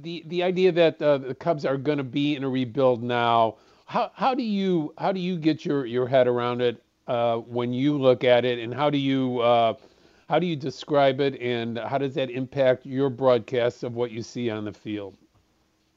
[0.00, 3.56] the the idea that uh, the Cubs are going to be in a rebuild now.
[3.84, 6.82] How how do you how do you get your your head around it?
[7.10, 9.74] uh, when you look at it, and how do you uh,
[10.28, 14.22] how do you describe it, and how does that impact your broadcasts of what you
[14.22, 15.16] see on the field?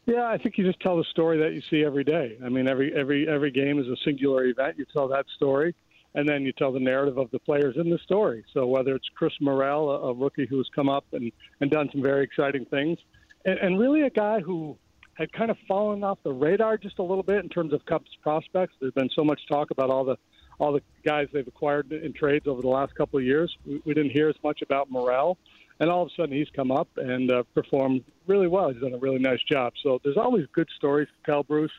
[0.08, 2.38] Yeah, I think you just tell the story that you see every day.
[2.44, 4.78] I mean, every every every game is a singular event.
[4.80, 5.76] You tell that story,
[6.16, 8.44] and then you tell the narrative of the players in the story.
[8.54, 12.02] So whether it's Chris Morel, a, a rookie who's come up and and done some
[12.02, 13.00] very exciting things,
[13.46, 14.78] and, and really a guy who
[15.16, 18.10] had kind of fallen off the radar just a little bit in terms of Cubs
[18.22, 18.74] prospects.
[18.80, 20.18] There's been so much talk about all the
[20.60, 23.56] all the guys they've acquired in trades over the last couple of years.
[23.66, 25.38] We, we didn't hear as much about Morel,
[25.80, 28.70] and all of a sudden he's come up and uh, performed really well.
[28.70, 29.74] He's done a really nice job.
[29.82, 31.72] So there's always good stories to tell, Bruce.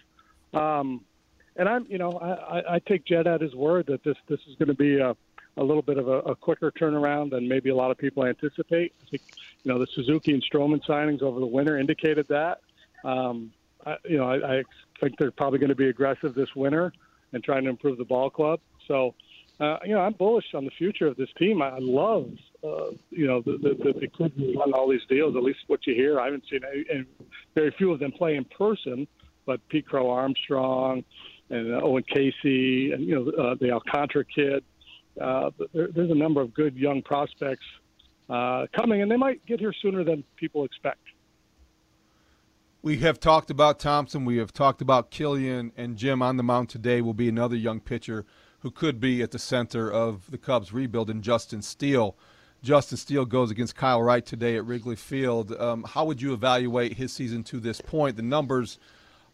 [0.52, 1.02] Um,
[1.56, 4.56] and I'm, you know, I, I take Jed at his word that this this is
[4.56, 5.16] going to be a,
[5.56, 8.92] a little bit of a, a quicker turnaround than maybe a lot of people anticipate.
[9.02, 9.22] I think,
[9.62, 12.60] you know, the Suzuki and Stroman signings over the winter indicated that.
[13.04, 13.52] Um,
[13.86, 14.62] I, you know, I, I
[15.00, 16.92] think they're probably going to be aggressive this winter
[17.32, 18.60] and trying to improve the ball club.
[18.88, 19.14] So,
[19.60, 21.62] uh, you know, I'm bullish on the future of this team.
[21.62, 22.30] I love,
[22.62, 25.36] uh, you know, the, the, the, the could run all these deals.
[25.36, 26.18] At least what you hear.
[26.18, 27.06] I haven't seen any, and
[27.54, 29.06] very few of them play in person,
[29.46, 31.04] but Pete Crow Armstrong
[31.50, 34.64] and uh, Owen Caissie, and you know uh, the Alcantara kid.
[35.20, 37.64] Uh, there, there's a number of good young prospects
[38.28, 41.00] uh, coming, and they might get here sooner than people expect.
[42.82, 44.24] We have talked about Thompson.
[44.24, 47.00] We have talked about Kilian and Jim on the mound today.
[47.00, 48.26] Will be another young pitcher
[48.60, 52.16] who could be at the center of the Cubs' rebuild, and Justin Steele.
[52.62, 55.52] Justin Steele goes against Kyle Wright today at Wrigley Field.
[55.52, 58.16] Um, how would you evaluate his season to this point?
[58.16, 58.78] The numbers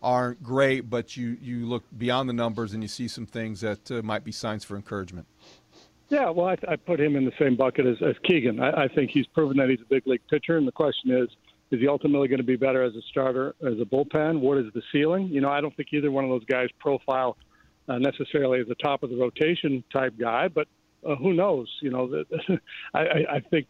[0.02, 3.90] aren't great, but you you look beyond the numbers and you see some things that
[3.90, 5.26] uh, might be signs for encouragement.
[6.08, 8.60] Yeah, well, I, I put him in the same bucket as, as Keegan.
[8.60, 11.28] I, I think he's proven that he's a big league pitcher, and the question is
[11.70, 14.40] is he ultimately going to be better as a starter, as a bullpen?
[14.40, 15.28] What is the ceiling?
[15.28, 17.36] You know, I don't think either one of those guys profile
[17.88, 20.66] uh, necessarily as a top of the rotation type guy, but
[21.08, 21.68] uh, who knows?
[21.80, 22.60] You know, that
[22.94, 23.00] I,
[23.36, 23.68] I think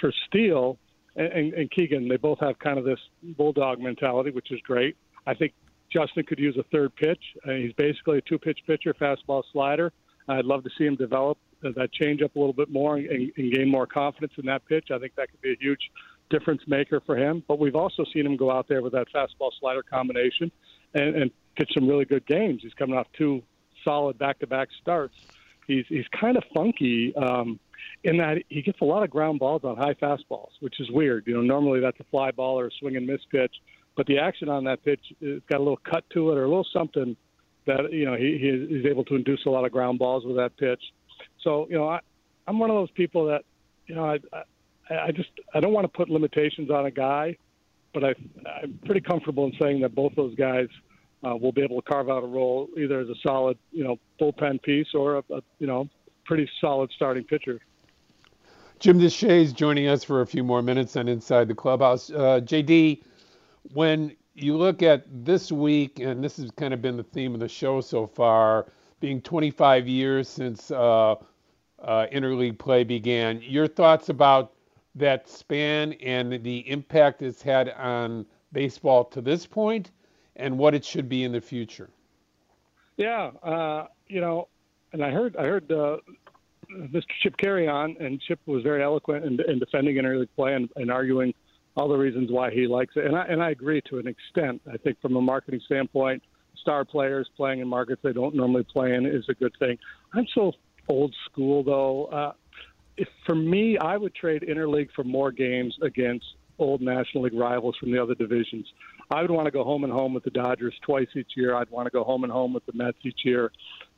[0.00, 0.78] for Steele
[1.14, 4.96] and, and, and Keegan, they both have kind of this bulldog mentality, which is great.
[5.26, 5.52] I think
[5.92, 7.22] Justin could use a third pitch.
[7.46, 9.92] Uh, he's basically a two-pitch pitcher, fastball slider.
[10.28, 13.68] I'd love to see him develop that changeup a little bit more and, and gain
[13.68, 14.88] more confidence in that pitch.
[14.90, 15.90] I think that could be a huge
[16.30, 17.42] difference maker for him.
[17.46, 20.50] But we've also seen him go out there with that fastball slider combination
[20.94, 22.60] and, and pitch some really good games.
[22.62, 23.42] He's coming off two
[23.84, 25.14] solid back-to-back starts.
[25.66, 27.60] He's he's kind of funky um,
[28.02, 31.24] in that he gets a lot of ground balls on high fastballs, which is weird.
[31.26, 33.54] You know, normally that's a fly ball or a swing and miss pitch,
[33.96, 36.48] but the action on that pitch has got a little cut to it or a
[36.48, 37.16] little something
[37.66, 40.56] that you know he he's able to induce a lot of ground balls with that
[40.56, 40.82] pitch.
[41.42, 42.00] So you know, I,
[42.46, 43.42] I'm one of those people that
[43.86, 44.42] you know I, I
[45.06, 47.36] I just I don't want to put limitations on a guy,
[47.94, 48.14] but I,
[48.62, 50.68] I'm pretty comfortable in saying that both those guys
[51.24, 53.98] uh, will be able to carve out a role either as a solid you know
[54.20, 55.88] bullpen piece or a, a you know
[56.24, 57.60] pretty solid starting pitcher.
[58.78, 62.10] Jim Deshaies is joining us for a few more minutes on Inside the Clubhouse.
[62.10, 63.04] Uh, JD,
[63.72, 67.40] when you look at this week, and this has kind of been the theme of
[67.40, 68.66] the show so far,
[69.00, 71.14] being 25 years since uh,
[71.82, 74.52] uh, interleague play began, your thoughts about
[74.94, 79.90] that span and the impact it's had on baseball to this point
[80.36, 81.90] and what it should be in the future.
[82.96, 84.48] Yeah, uh, you know,
[84.92, 85.96] and I heard I heard uh,
[86.70, 87.04] Mr.
[87.22, 90.90] Chip Caray on, and Chip was very eloquent in, in defending interleague play and, and
[90.90, 91.34] arguing
[91.76, 94.60] all the reasons why he likes it, and I and I agree to an extent.
[94.70, 96.22] I think from a marketing standpoint,
[96.60, 99.78] star players playing in markets they don't normally play in is a good thing.
[100.12, 100.52] I'm so
[100.88, 102.06] old school though.
[102.06, 102.32] Uh,
[102.96, 106.26] if for me, I would trade interleague for more games against
[106.58, 108.66] old National League rivals from the other divisions.
[109.10, 111.54] I would want to go home and home with the Dodgers twice each year.
[111.54, 113.50] I'd want to go home and home with the Mets each year.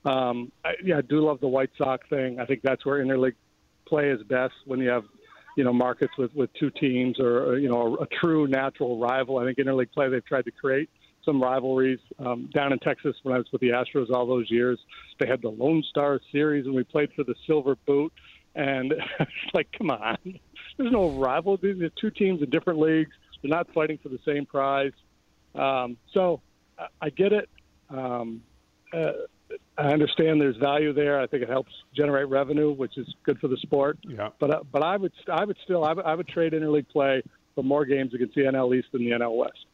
[0.05, 2.41] Um, I, yeah, I do love the White Sox thing.
[2.41, 3.35] I think that's where interleague
[3.87, 5.05] play is best when you have,
[5.57, 9.39] you know, markets with with two teams or you know a, a true natural rival.
[9.39, 10.91] I think interleague play they've tried to create
[11.25, 14.79] some rivalries um, down in Texas when I was with the Astros all those years.
[15.19, 18.13] They had the Lone Star Series and we played for the Silver Boot.
[18.55, 20.19] And it's like, come on,
[20.77, 21.57] there's no rival.
[21.57, 23.13] These are two teams in different leagues.
[23.43, 24.93] They're not fighting for the same prize.
[25.55, 26.41] Um, so
[26.79, 27.49] I, I get it.
[27.91, 28.43] Um,
[28.93, 29.13] uh,
[29.77, 31.21] I understand there's value there.
[31.21, 33.99] I think it helps generate revenue, which is good for the sport.
[34.05, 34.31] Yeah.
[34.39, 37.23] But uh, but I would I would still I would, I would trade interleague play
[37.55, 39.67] for more games against the NL East than the NL West.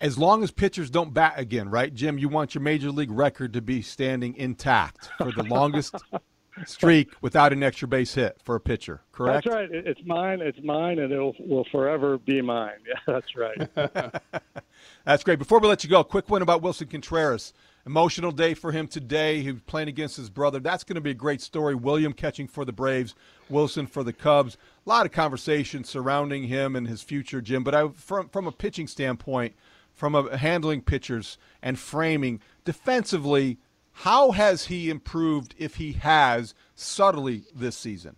[0.00, 2.18] As long as pitchers don't bat again, right, Jim?
[2.18, 5.94] You want your major league record to be standing intact for the longest
[6.66, 9.44] streak without an extra base hit for a pitcher, correct?
[9.44, 9.68] That's right.
[9.70, 10.40] It's mine.
[10.40, 12.78] It's mine, and it will forever be mine.
[12.86, 14.22] Yeah, that's right.
[15.04, 15.38] that's great.
[15.38, 17.52] Before we let you go, quick one about Willson Contreras.
[17.86, 19.42] Emotional day for him today.
[19.42, 20.60] He was playing against his brother.
[20.60, 21.74] That's going to be a great story.
[21.74, 23.14] William catching for the Braves,
[23.50, 24.58] Willson for the Cubs.
[24.86, 27.64] A lot of conversation surrounding him and his future, Jim.
[27.64, 29.54] But I, from from a pitching standpoint,
[29.94, 33.58] from a handling pitchers and framing defensively,
[33.92, 38.16] how has he improved if he has subtly this season?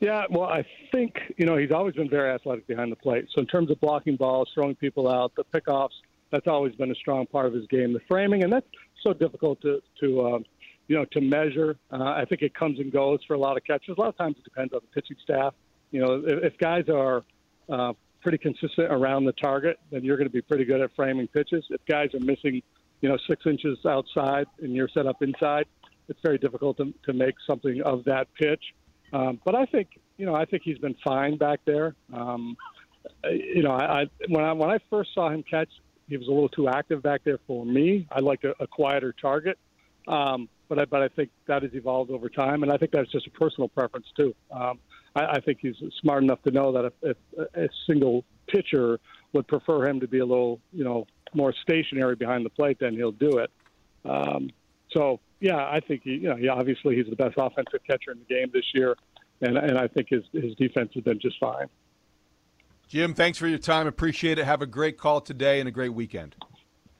[0.00, 3.26] Yeah, well, I think you know he's always been very athletic behind the plate.
[3.34, 5.90] So in terms of blocking balls, throwing people out, the pickoffs,
[6.34, 7.92] that's always been a strong part of his game.
[7.92, 8.66] The framing, and that's
[9.04, 10.44] so difficult to to um,
[10.88, 11.76] you know to measure.
[11.92, 13.94] Uh, I think it comes and goes for a lot of catchers.
[13.96, 15.54] A lot of times it depends on the pitching staff.
[15.92, 17.22] You know, if, if guys are
[17.70, 21.28] uh, pretty consistent around the target, then you're going to be pretty good at framing
[21.28, 21.64] pitches.
[21.70, 22.62] If guys are missing,
[23.00, 25.66] you know, six inches outside and you're set up inside,
[26.08, 28.62] it's very difficult to, to make something of that pitch.
[29.12, 31.94] Um, but I think, you know, I think he's been fine back there.
[32.12, 32.56] Um,
[33.30, 35.68] you know, I, I when I when I first saw him catch,
[36.08, 38.06] he was a little too active back there for me.
[38.10, 39.58] I like a, a quieter target,
[40.06, 43.10] um, but I, but I think that has evolved over time, and I think that's
[43.10, 44.34] just a personal preference too.
[44.50, 44.78] Um,
[45.14, 48.98] I, I think he's smart enough to know that if, if a single pitcher
[49.32, 52.94] would prefer him to be a little, you know, more stationary behind the plate, then
[52.94, 53.50] he'll do it.
[54.04, 54.50] Um,
[54.90, 58.20] so yeah, I think he, you know, he obviously he's the best offensive catcher in
[58.20, 58.96] the game this year,
[59.40, 61.68] and and I think his his defense has been just fine.
[62.88, 63.86] Jim, thanks for your time.
[63.86, 64.44] Appreciate it.
[64.44, 66.36] Have a great call today and a great weekend.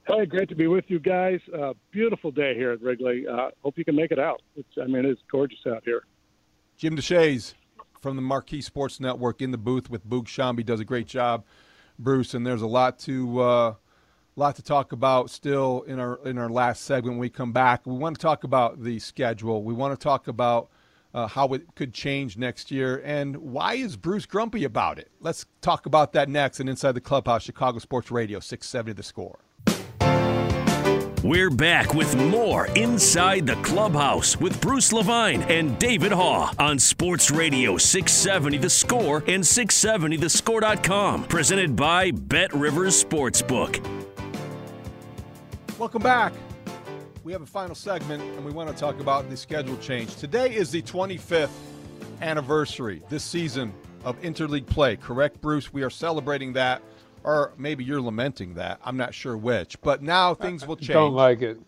[0.07, 1.39] Hey, great to be with you guys.
[1.57, 3.25] Uh, beautiful day here at Wrigley.
[3.27, 4.41] Uh, hope you can make it out.
[4.55, 6.03] It's, I mean, it's gorgeous out here.
[6.77, 7.53] Jim Deshaies
[8.01, 11.43] from the Marquee Sports Network in the booth with Boog Sciambi does a great job,
[11.97, 12.35] Bruce.
[12.35, 13.73] And there's a lot to uh,
[14.35, 17.13] lot to talk about still in our in our last segment.
[17.13, 19.63] When we come back, we want to talk about the schedule.
[19.63, 20.69] We want to talk about
[21.15, 25.09] uh, how it could change next year, and why is Bruce grumpy about it?
[25.21, 26.59] Let's talk about that next.
[26.59, 29.39] And inside the clubhouse, Chicago Sports Radio, six seventy, the score.
[31.23, 37.31] We're back with more Inside the Clubhouse with Bruce Levine and David Haugh on Sports
[37.31, 41.23] Radio 670 The Score and 670thescore.com.
[41.23, 43.83] Presented by Bet Rivers Sportsbook.
[45.79, 46.33] Welcome back.
[47.25, 50.15] We have a final segment and we want to talk about the schedule change.
[50.15, 51.49] Today is the 25th
[52.21, 53.73] anniversary this season
[54.03, 55.73] of interleague play, correct, Bruce?
[55.73, 56.83] We are celebrating that
[57.23, 58.79] or maybe you're lamenting that.
[58.85, 59.81] I'm not sure which.
[59.81, 60.89] But now things will change.
[60.89, 61.59] Don't like it.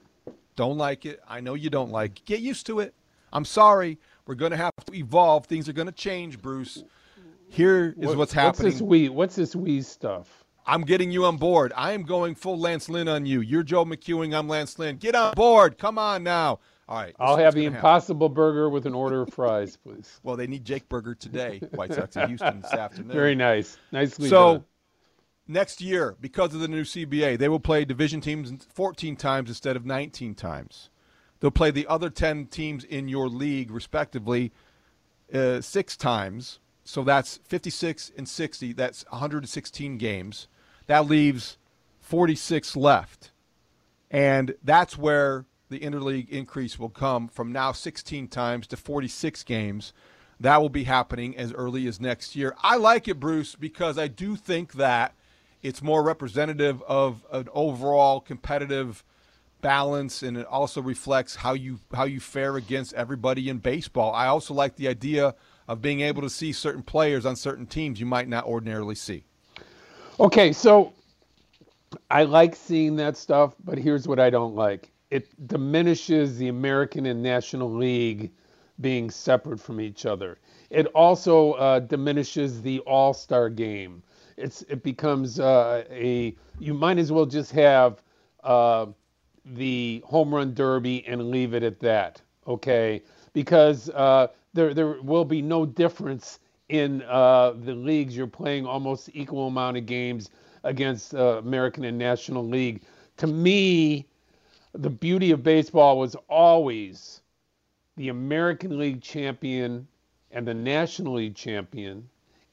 [0.56, 1.22] Don't like it.
[1.28, 2.26] I know you don't like it.
[2.26, 2.94] Get used to it.
[3.34, 3.98] I'm sorry.
[4.28, 5.48] We're going to have to evolve.
[5.48, 6.84] Things are going to change, Bruce.
[7.50, 8.68] Here is what, what's happening.
[8.68, 9.10] What's this we?
[9.10, 10.46] What's this we stuff?
[10.68, 11.72] I'm getting you on board.
[11.76, 13.40] I am going full Lance Lynn on you.
[13.40, 14.38] You're Joe McEwing.
[14.38, 14.98] I'm Lance Lynn.
[14.98, 15.78] Get on board.
[15.78, 16.60] Come on now.
[16.90, 17.16] All right.
[17.20, 18.36] I'll have the Impossible happen.
[18.36, 20.20] Burger with an order of fries, please.
[20.24, 21.62] well, they need Jake Burger today.
[21.72, 23.12] White Sox in Houston this afternoon.
[23.12, 23.78] Very nice.
[23.92, 24.66] Nicely so, done
[25.48, 29.76] next year, because of the new CBA, they will play division teams 14 times instead
[29.76, 30.90] of 19 times.
[31.40, 34.52] They'll play the other 10 teams in your league, respectively,
[35.34, 36.60] uh, six times.
[36.84, 38.74] So that's 56 and 60.
[38.74, 40.48] That's 116 games.
[40.88, 41.58] That leaves
[42.00, 43.32] 46 left.
[44.10, 49.94] And that's where the interleague increase will come from now 16 times to 46 games.
[50.40, 52.56] That will be happening as early as next year.
[52.62, 55.14] I like it, Bruce, because I do think that
[55.62, 59.04] it's more representative of an overall competitive
[59.60, 64.14] balance and it also reflects how you how you fare against everybody in baseball.
[64.14, 65.36] I also like the idea
[65.68, 69.26] of being able to see certain players on certain teams you might not ordinarily see.
[70.20, 70.94] Okay, so
[72.10, 74.92] I like seeing that stuff, but here's what I don't like.
[75.12, 78.32] It diminishes the American and National League
[78.82, 80.40] being separate from each other.
[80.70, 84.04] It also uh, diminishes the All Star game
[84.38, 88.02] it's it becomes uh, a you might as well just have
[88.44, 88.86] uh,
[89.46, 93.02] the home run derby and leave it at that, okay?
[93.34, 96.40] Because uh, there there will be no difference
[96.70, 98.16] in uh, the leagues.
[98.16, 100.30] You're playing almost equal amount of games
[100.64, 102.82] against uh, American and National League.
[103.18, 104.06] To me,
[104.74, 107.22] the beauty of baseball was always
[107.96, 109.88] the American League champion
[110.32, 112.08] and the National League champion,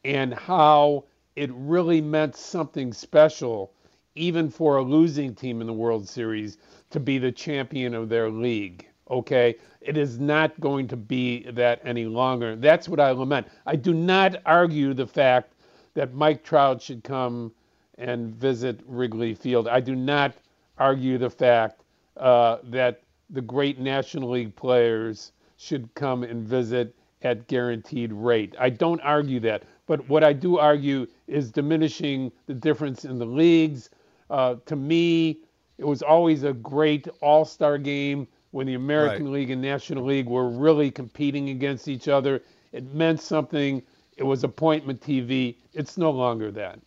[0.04, 1.04] and how
[1.36, 3.72] it really meant something special,
[4.14, 6.56] even for a losing team in the World Series,
[6.90, 8.86] to be the champion of their league.
[9.10, 12.56] Okay, it is not going to be that any longer.
[12.56, 13.46] That's what I lament.
[13.66, 15.52] I do not argue the fact
[15.94, 17.52] that Mike Trout should come
[17.98, 19.68] and visit Wrigley Field.
[19.68, 20.34] I do not
[20.78, 21.82] argue the fact
[22.16, 28.54] uh, that the great National League players should come and visit at guaranteed rate.
[28.58, 29.64] I don't argue that.
[29.86, 33.90] But what I do argue is diminishing the difference in the leagues.
[34.30, 35.38] Uh, to me,
[35.78, 39.32] It was always a great all star game when the American Right.
[39.32, 42.40] League and National League were really competing against each other.
[42.70, 43.82] It meant something.
[44.16, 45.56] It was appointment TV.
[45.72, 46.78] It's no longer that.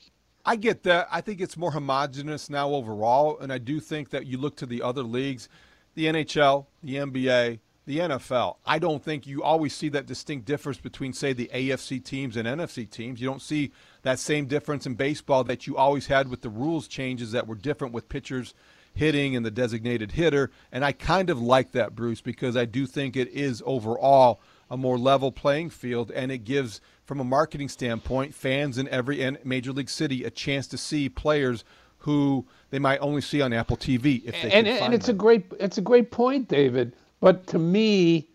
[0.45, 1.09] I get that.
[1.11, 4.65] I think it's more homogenous now overall, and I do think that you look to
[4.65, 5.49] the other leagues,
[5.93, 8.55] the NHL, the NBA, the NFL.
[8.65, 12.47] I don't think you always see that distinct difference between, say, the AFC teams and
[12.47, 13.19] NFC teams.
[13.19, 16.87] You don't see that same difference in baseball that you always had with the rules
[16.87, 18.53] changes that were different with pitchers
[18.97, 20.51] hitting and the designated hitter.
[20.71, 24.77] And I kind of like that, Bruce, because I do think it is overall a
[24.77, 29.71] more level playing field, and it gives, from a marketing standpoint, fans in every major
[29.71, 31.63] league city a chance to see players
[31.99, 35.15] who they might only see on Apple TV if they and, can and it's them.
[35.15, 36.93] a great it's a great point, David.
[37.19, 38.27] But to me,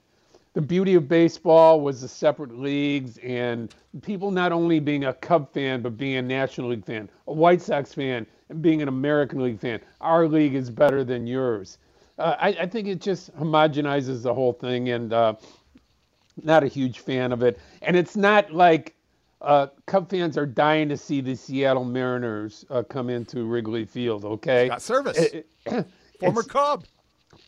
[0.55, 5.53] the beauty of baseball was the separate leagues and people not only being a Cub
[5.53, 9.43] fan but being a National League fan, a White Sox fan, and being an American
[9.43, 9.81] League fan.
[10.01, 11.79] Our league is better than yours.
[12.19, 15.35] Uh, I, I think it just homogenizes the whole thing, and uh,
[16.43, 17.59] not a huge fan of it.
[17.81, 18.95] And it's not like
[19.41, 24.25] uh, Cub fans are dying to see the Seattle Mariners uh, come into Wrigley Field.
[24.25, 25.19] Okay, Got service.
[25.19, 25.87] It- it-
[26.21, 26.85] Former Cub.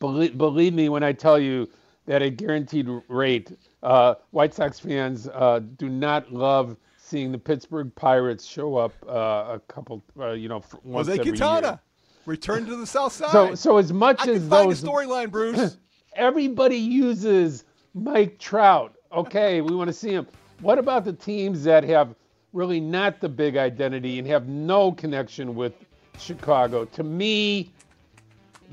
[0.00, 1.68] Believe, believe me when I tell you
[2.06, 3.52] that at guaranteed rate,
[3.84, 9.56] uh, White Sox fans uh, do not love seeing the Pittsburgh Pirates show up uh,
[9.56, 11.66] a couple, uh, you know, once Jose every Quintana.
[11.66, 11.80] year.
[12.26, 13.30] Return to the South Side.
[13.30, 15.76] So, so as much I as those storyline, Bruce.
[16.16, 18.94] everybody uses Mike Trout.
[19.12, 20.26] Okay, we want to see him.
[20.60, 22.14] What about the teams that have
[22.52, 25.74] really not the big identity and have no connection with
[26.18, 26.84] Chicago?
[26.86, 27.72] To me,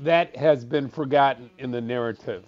[0.00, 2.44] that has been forgotten in the narrative.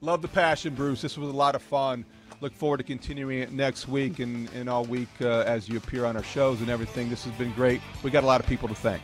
[0.00, 1.02] Love the passion, Bruce.
[1.02, 2.04] This was a lot of fun.
[2.40, 6.04] Look forward to continuing it next week and, and all week uh, as you appear
[6.04, 7.10] on our shows and everything.
[7.10, 7.80] This has been great.
[8.04, 9.02] We got a lot of people to thank.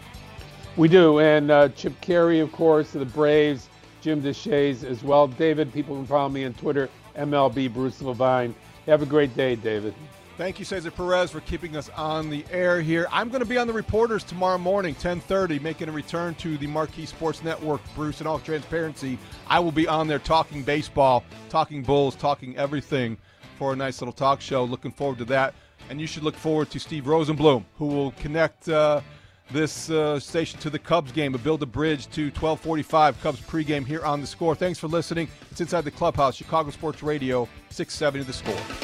[0.76, 3.68] We do, and uh, Chip Caray, of course, of the Braves,
[4.00, 5.26] Jim Deshaies as well.
[5.26, 8.54] David, people can follow me on Twitter, MLB Bruce Levine.
[8.86, 9.94] Have a great day, David.
[10.36, 13.06] Thank you, Cesar Perez, for keeping us on the air here.
[13.12, 16.66] I'm going to be on the reporters tomorrow morning, 10:30, making a return to the
[16.66, 17.80] Marquee Sports Network.
[17.94, 19.16] Bruce, in all transparency,
[19.46, 23.16] I will be on there talking baseball, talking Bulls, talking everything
[23.60, 24.64] for a nice little talk show.
[24.64, 25.54] Looking forward to that,
[25.88, 28.68] and you should look forward to Steve Rosenbloom, who will connect.
[28.68, 29.02] Uh,
[29.50, 34.02] this uh, station to the Cubs game, build a bridge to 1245 Cubs pregame here
[34.02, 34.54] on the score.
[34.54, 35.28] Thanks for listening.
[35.50, 38.83] It's Inside the Clubhouse, Chicago Sports Radio, 670 the score.